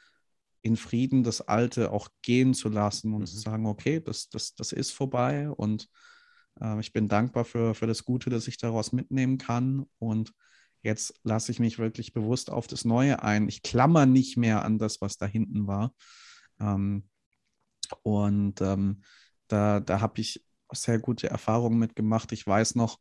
in 0.62 0.78
Frieden 0.78 1.22
das 1.22 1.42
Alte 1.42 1.92
auch 1.92 2.08
gehen 2.22 2.54
zu 2.54 2.70
lassen 2.70 3.12
und 3.12 3.20
mhm. 3.20 3.26
zu 3.26 3.36
sagen, 3.36 3.66
okay, 3.66 4.00
das, 4.00 4.30
das, 4.30 4.54
das 4.54 4.72
ist 4.72 4.92
vorbei 4.92 5.50
und 5.50 5.90
äh, 6.62 6.80
ich 6.80 6.94
bin 6.94 7.08
dankbar 7.08 7.44
für, 7.44 7.74
für 7.74 7.86
das 7.86 8.06
Gute, 8.06 8.30
das 8.30 8.48
ich 8.48 8.56
daraus 8.56 8.92
mitnehmen 8.92 9.36
kann 9.36 9.84
und 9.98 10.32
jetzt 10.80 11.20
lasse 11.22 11.52
ich 11.52 11.60
mich 11.60 11.78
wirklich 11.78 12.14
bewusst 12.14 12.48
auf 12.48 12.66
das 12.66 12.86
Neue 12.86 13.22
ein. 13.22 13.50
Ich 13.50 13.62
klammer 13.62 14.06
nicht 14.06 14.38
mehr 14.38 14.64
an 14.64 14.78
das, 14.78 15.02
was 15.02 15.18
da 15.18 15.26
hinten 15.26 15.66
war. 15.66 15.92
Ähm, 16.58 17.06
und 18.02 18.62
ähm, 18.62 19.02
da, 19.46 19.80
da 19.80 20.00
habe 20.00 20.22
ich 20.22 20.42
sehr 20.72 20.98
gute 20.98 21.28
Erfahrungen 21.28 21.78
mitgemacht. 21.78 22.32
Ich 22.32 22.46
weiß 22.46 22.76
noch, 22.76 22.98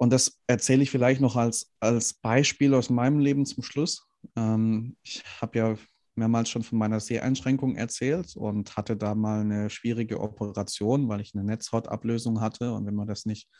und 0.00 0.08
das 0.14 0.40
erzähle 0.46 0.82
ich 0.82 0.90
vielleicht 0.90 1.20
noch 1.20 1.36
als, 1.36 1.74
als 1.78 2.14
Beispiel 2.14 2.72
aus 2.72 2.88
meinem 2.88 3.18
Leben 3.18 3.44
zum 3.44 3.62
Schluss. 3.62 4.08
Ähm, 4.34 4.96
ich 5.02 5.22
habe 5.42 5.58
ja 5.58 5.76
mehrmals 6.14 6.48
schon 6.48 6.62
von 6.62 6.78
meiner 6.78 7.00
Seheinschränkung 7.00 7.76
erzählt 7.76 8.34
und 8.34 8.78
hatte 8.78 8.96
da 8.96 9.14
mal 9.14 9.42
eine 9.42 9.68
schwierige 9.68 10.18
Operation, 10.20 11.10
weil 11.10 11.20
ich 11.20 11.34
eine 11.34 11.44
Netzhautablösung 11.44 12.40
hatte. 12.40 12.72
Und 12.72 12.86
wenn 12.86 12.94
man 12.94 13.08
das 13.08 13.26
nicht 13.26 13.50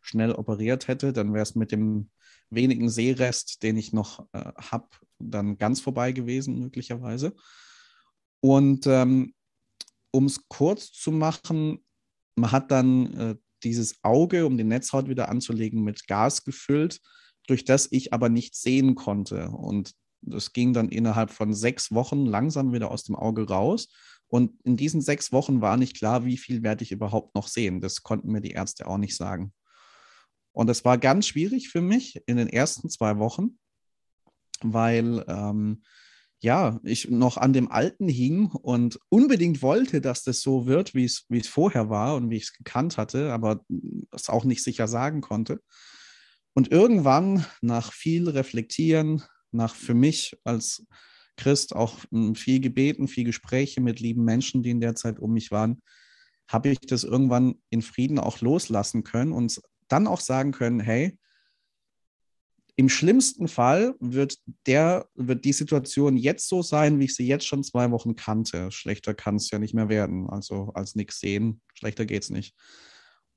schnell 0.00 0.30
operiert 0.30 0.86
hätte, 0.86 1.12
dann 1.12 1.34
wäre 1.34 1.42
es 1.42 1.56
mit 1.56 1.72
dem 1.72 2.10
wenigen 2.50 2.88
Sehrest, 2.88 3.64
den 3.64 3.76
ich 3.76 3.92
noch 3.92 4.28
äh, 4.32 4.52
habe, 4.70 4.86
dann 5.18 5.58
ganz 5.58 5.80
vorbei 5.80 6.12
gewesen, 6.12 6.60
möglicherweise. 6.60 7.34
Und 8.38 8.86
ähm, 8.86 9.34
um 10.12 10.26
es 10.26 10.46
kurz 10.46 10.92
zu 10.92 11.10
machen, 11.10 11.84
man 12.36 12.52
hat 12.52 12.70
dann 12.70 13.12
äh, 13.14 13.36
dieses 13.64 14.02
Auge, 14.02 14.46
um 14.46 14.56
die 14.56 14.64
Netzhaut 14.64 15.08
wieder 15.08 15.28
anzulegen, 15.28 15.82
mit 15.82 16.06
Gas 16.06 16.44
gefüllt, 16.44 17.00
durch 17.46 17.64
das 17.64 17.88
ich 17.90 18.12
aber 18.12 18.28
nicht 18.28 18.54
sehen 18.54 18.94
konnte. 18.94 19.50
Und 19.50 19.94
das 20.22 20.52
ging 20.52 20.72
dann 20.72 20.88
innerhalb 20.88 21.30
von 21.30 21.54
sechs 21.54 21.92
Wochen 21.92 22.26
langsam 22.26 22.72
wieder 22.72 22.90
aus 22.90 23.04
dem 23.04 23.16
Auge 23.16 23.48
raus. 23.48 23.88
Und 24.28 24.52
in 24.64 24.76
diesen 24.76 25.00
sechs 25.00 25.32
Wochen 25.32 25.60
war 25.60 25.76
nicht 25.76 25.96
klar, 25.96 26.24
wie 26.24 26.36
viel 26.36 26.62
werde 26.62 26.84
ich 26.84 26.92
überhaupt 26.92 27.34
noch 27.34 27.48
sehen. 27.48 27.80
Das 27.80 28.02
konnten 28.02 28.30
mir 28.30 28.40
die 28.40 28.52
Ärzte 28.52 28.86
auch 28.86 28.98
nicht 28.98 29.16
sagen. 29.16 29.52
Und 30.52 30.68
es 30.68 30.84
war 30.84 30.98
ganz 30.98 31.26
schwierig 31.26 31.68
für 31.68 31.80
mich 31.80 32.22
in 32.26 32.36
den 32.36 32.48
ersten 32.48 32.90
zwei 32.90 33.18
Wochen, 33.18 33.58
weil 34.62 35.24
ähm, 35.28 35.82
ja, 36.40 36.80
ich 36.84 37.10
noch 37.10 37.36
an 37.36 37.52
dem 37.52 37.70
Alten 37.70 38.08
hing 38.08 38.46
und 38.46 38.98
unbedingt 39.10 39.60
wollte, 39.60 40.00
dass 40.00 40.22
das 40.24 40.40
so 40.40 40.66
wird, 40.66 40.94
wie 40.94 41.04
es 41.04 41.48
vorher 41.48 41.90
war 41.90 42.16
und 42.16 42.30
wie 42.30 42.36
ich 42.36 42.44
es 42.44 42.52
gekannt 42.54 42.96
hatte, 42.96 43.32
aber 43.32 43.64
es 44.10 44.30
auch 44.30 44.44
nicht 44.44 44.62
sicher 44.62 44.88
sagen 44.88 45.20
konnte. 45.20 45.60
Und 46.54 46.72
irgendwann, 46.72 47.44
nach 47.60 47.92
viel 47.92 48.28
Reflektieren, 48.28 49.22
nach 49.52 49.74
für 49.74 49.94
mich 49.94 50.36
als 50.44 50.86
Christ 51.36 51.76
auch 51.76 51.98
hm, 52.10 52.34
viel 52.34 52.60
Gebeten, 52.60 53.06
viel 53.06 53.24
Gespräche 53.24 53.80
mit 53.80 54.00
lieben 54.00 54.24
Menschen, 54.24 54.62
die 54.62 54.70
in 54.70 54.80
der 54.80 54.94
Zeit 54.94 55.18
um 55.18 55.32
mich 55.32 55.50
waren, 55.50 55.82
habe 56.48 56.70
ich 56.70 56.80
das 56.80 57.04
irgendwann 57.04 57.56
in 57.68 57.82
Frieden 57.82 58.18
auch 58.18 58.40
loslassen 58.40 59.04
können 59.04 59.32
und 59.32 59.60
dann 59.88 60.06
auch 60.06 60.20
sagen 60.20 60.52
können, 60.52 60.80
hey, 60.80 61.18
im 62.76 62.88
schlimmsten 62.88 63.48
Fall 63.48 63.94
wird, 64.00 64.38
der, 64.66 65.08
wird 65.14 65.44
die 65.44 65.52
Situation 65.52 66.16
jetzt 66.16 66.48
so 66.48 66.62
sein, 66.62 66.98
wie 66.98 67.04
ich 67.04 67.14
sie 67.14 67.26
jetzt 67.26 67.46
schon 67.46 67.64
zwei 67.64 67.90
Wochen 67.90 68.16
kannte. 68.16 68.70
Schlechter 68.70 69.14
kann 69.14 69.36
es 69.36 69.50
ja 69.50 69.58
nicht 69.58 69.74
mehr 69.74 69.88
werden. 69.88 70.28
Also 70.28 70.70
als 70.74 70.94
nichts 70.94 71.20
sehen, 71.20 71.60
schlechter 71.74 72.06
geht 72.06 72.22
es 72.22 72.30
nicht. 72.30 72.54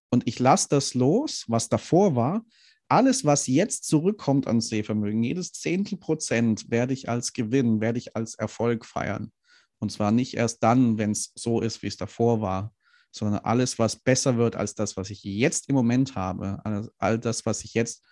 Und 0.10 0.28
ich 0.28 0.40
lasse 0.40 0.68
das 0.70 0.94
los, 0.94 1.46
was 1.48 1.70
davor 1.70 2.16
war. 2.16 2.46
Alles, 2.88 3.26
was 3.26 3.48
jetzt 3.48 3.86
zurückkommt 3.86 4.48
an 4.48 4.62
Sehvermögen, 4.62 5.24
jedes 5.24 5.52
Zehntel 5.54 5.98
Prozent 5.98 6.70
werde 6.70 6.94
ich 6.94 7.10
als 7.10 7.34
Gewinn, 7.34 7.82
werde 7.82 7.98
ich 7.98 8.16
als 8.16 8.36
Erfolg 8.36 8.86
feiern. 8.86 9.32
Und 9.80 9.92
zwar 9.92 10.12
nicht 10.12 10.36
erst 10.36 10.64
dann, 10.64 10.98
wenn 10.98 11.12
es 11.12 11.32
so 11.36 11.62
ist, 11.62 11.82
wie 11.82 11.88
es 11.88 11.98
davor 11.98 12.42
war, 12.42 12.74
sondern 13.12 13.40
alles, 13.40 13.80
was 13.80 13.96
besser 13.96 14.38
wird 14.38 14.56
als 14.56 14.76
das, 14.76 14.98
was 14.98 15.10
ich 15.10 15.24
jetzt 15.24 15.70
im 15.70 15.76
Moment 15.76 16.16
habe, 16.16 16.62
all 16.98 17.20
das, 17.20 17.46
was 17.46 17.64
ich 17.64 17.74
jetzt 17.74 18.04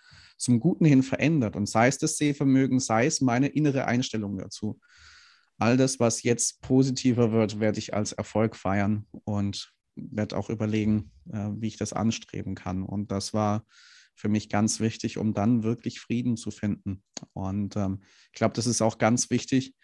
zum 0.42 0.60
Guten 0.60 0.84
hin 0.84 1.02
verändert. 1.02 1.56
Und 1.56 1.68
sei 1.68 1.86
es 1.86 1.98
das 1.98 2.16
Sehvermögen, 2.16 2.80
sei 2.80 3.06
es 3.06 3.20
meine 3.20 3.48
innere 3.48 3.86
Einstellung 3.86 4.38
dazu. 4.38 4.80
All 5.58 5.76
das, 5.76 6.00
was 6.00 6.22
jetzt 6.22 6.60
positiver 6.62 7.32
wird, 7.32 7.60
werde 7.60 7.78
ich 7.78 7.94
als 7.94 8.12
Erfolg 8.12 8.56
feiern 8.56 9.06
und 9.24 9.72
werde 9.94 10.36
auch 10.36 10.50
überlegen, 10.50 11.12
äh, 11.32 11.50
wie 11.56 11.68
ich 11.68 11.76
das 11.76 11.92
anstreben 11.92 12.54
kann. 12.54 12.82
Und 12.82 13.12
das 13.12 13.32
war 13.32 13.64
für 14.14 14.28
mich 14.28 14.48
ganz 14.48 14.80
wichtig, 14.80 15.16
um 15.16 15.32
dann 15.32 15.62
wirklich 15.62 16.00
Frieden 16.00 16.36
zu 16.36 16.50
finden. 16.50 17.02
Und 17.32 17.76
ähm, 17.76 18.02
ich 18.26 18.32
glaube, 18.32 18.54
das 18.54 18.66
ist 18.66 18.82
auch 18.82 18.98
ganz 18.98 19.30
wichtig 19.30 19.74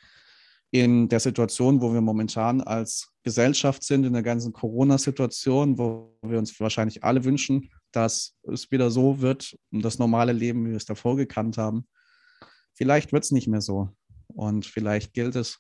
in 0.70 1.08
der 1.08 1.20
Situation, 1.20 1.80
wo 1.80 1.94
wir 1.94 2.00
momentan 2.00 2.60
als 2.60 3.12
Gesellschaft 3.22 3.82
sind, 3.84 4.04
in 4.04 4.12
der 4.12 4.22
ganzen 4.22 4.52
Corona-Situation, 4.52 5.78
wo 5.78 6.18
wir 6.22 6.38
uns 6.38 6.58
wahrscheinlich 6.60 7.04
alle 7.04 7.24
wünschen, 7.24 7.70
dass 7.92 8.36
es 8.42 8.70
wieder 8.70 8.90
so 8.90 9.20
wird, 9.20 9.56
das 9.70 9.98
normale 9.98 10.32
Leben, 10.32 10.64
wie 10.64 10.70
wir 10.70 10.76
es 10.76 10.84
davor 10.84 11.16
gekannt 11.16 11.58
haben. 11.58 11.86
Vielleicht 12.74 13.12
wird 13.12 13.24
es 13.24 13.30
nicht 13.30 13.48
mehr 13.48 13.60
so. 13.60 13.90
Und 14.28 14.66
vielleicht 14.66 15.14
gilt 15.14 15.36
es, 15.36 15.58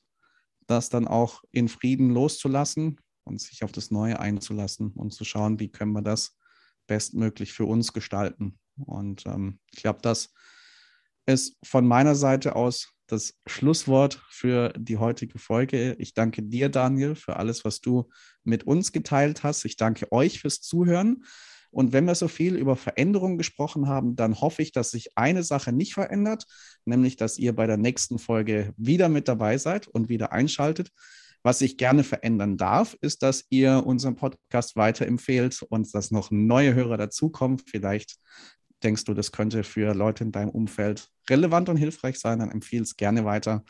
das 0.66 0.90
dann 0.90 1.08
auch 1.08 1.42
in 1.50 1.68
Frieden 1.68 2.10
loszulassen 2.10 3.00
und 3.24 3.40
sich 3.40 3.64
auf 3.64 3.72
das 3.72 3.90
Neue 3.90 4.20
einzulassen 4.20 4.92
und 4.92 5.12
zu 5.12 5.24
schauen, 5.24 5.58
wie 5.58 5.70
können 5.70 5.92
wir 5.92 6.02
das 6.02 6.36
bestmöglich 6.86 7.52
für 7.52 7.64
uns 7.64 7.92
gestalten. 7.92 8.58
Und 8.76 9.26
ähm, 9.26 9.58
ich 9.72 9.82
glaube, 9.82 10.00
das 10.02 10.32
ist 11.26 11.56
von 11.64 11.86
meiner 11.86 12.14
Seite 12.14 12.56
aus 12.56 12.92
das 13.06 13.34
Schlusswort 13.46 14.22
für 14.30 14.72
die 14.76 14.98
heutige 14.98 15.38
Folge. 15.38 15.94
Ich 15.98 16.14
danke 16.14 16.42
dir, 16.42 16.68
Daniel, 16.68 17.14
für 17.14 17.36
alles, 17.36 17.64
was 17.64 17.80
du 17.80 18.08
mit 18.44 18.64
uns 18.64 18.92
geteilt 18.92 19.42
hast. 19.42 19.64
Ich 19.64 19.76
danke 19.76 20.12
euch 20.12 20.40
fürs 20.40 20.60
Zuhören. 20.60 21.24
Und 21.70 21.92
wenn 21.92 22.06
wir 22.06 22.14
so 22.14 22.28
viel 22.28 22.56
über 22.56 22.76
Veränderungen 22.76 23.38
gesprochen 23.38 23.88
haben, 23.88 24.16
dann 24.16 24.40
hoffe 24.40 24.62
ich, 24.62 24.72
dass 24.72 24.90
sich 24.90 25.16
eine 25.16 25.42
Sache 25.42 25.72
nicht 25.72 25.94
verändert, 25.94 26.44
nämlich 26.84 27.16
dass 27.16 27.38
ihr 27.38 27.54
bei 27.54 27.66
der 27.66 27.76
nächsten 27.76 28.18
Folge 28.18 28.72
wieder 28.76 29.08
mit 29.08 29.28
dabei 29.28 29.58
seid 29.58 29.86
und 29.88 30.08
wieder 30.08 30.32
einschaltet. 30.32 30.90
Was 31.42 31.60
sich 31.60 31.76
gerne 31.76 32.02
verändern 32.02 32.56
darf, 32.56 32.96
ist, 33.00 33.22
dass 33.22 33.44
ihr 33.48 33.84
unseren 33.86 34.16
Podcast 34.16 34.76
weiterempfehlt 34.76 35.62
und 35.62 35.94
dass 35.94 36.10
noch 36.10 36.30
neue 36.30 36.74
Hörer 36.74 36.96
dazukommen. 36.96 37.58
Vielleicht 37.58 38.16
denkst 38.82 39.04
du, 39.04 39.14
das 39.14 39.32
könnte 39.32 39.62
für 39.62 39.94
Leute 39.94 40.24
in 40.24 40.32
deinem 40.32 40.50
Umfeld 40.50 41.08
relevant 41.28 41.68
und 41.68 41.76
hilfreich 41.76 42.18
sein, 42.18 42.40
dann 42.40 42.50
empfehle 42.50 42.82
es 42.82 42.96
gerne 42.96 43.24
weiter. 43.24 43.64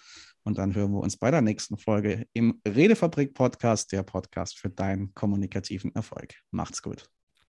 Und 0.45 0.57
dann 0.57 0.75
hören 0.75 0.93
wir 0.93 1.01
uns 1.01 1.19
bei 1.19 1.31
der 1.31 1.43
nächsten 1.43 1.77
Folge 1.77 2.27
im 2.33 2.61
Redefabrik 2.67 3.35
Podcast, 3.35 3.93
der 3.93 4.03
Podcast 4.03 4.59
für 4.59 4.71
deinen 4.71 5.13
kommunikativen 5.13 5.95
Erfolg. 5.95 6.35
Macht's 6.51 6.81
gut. 6.81 7.18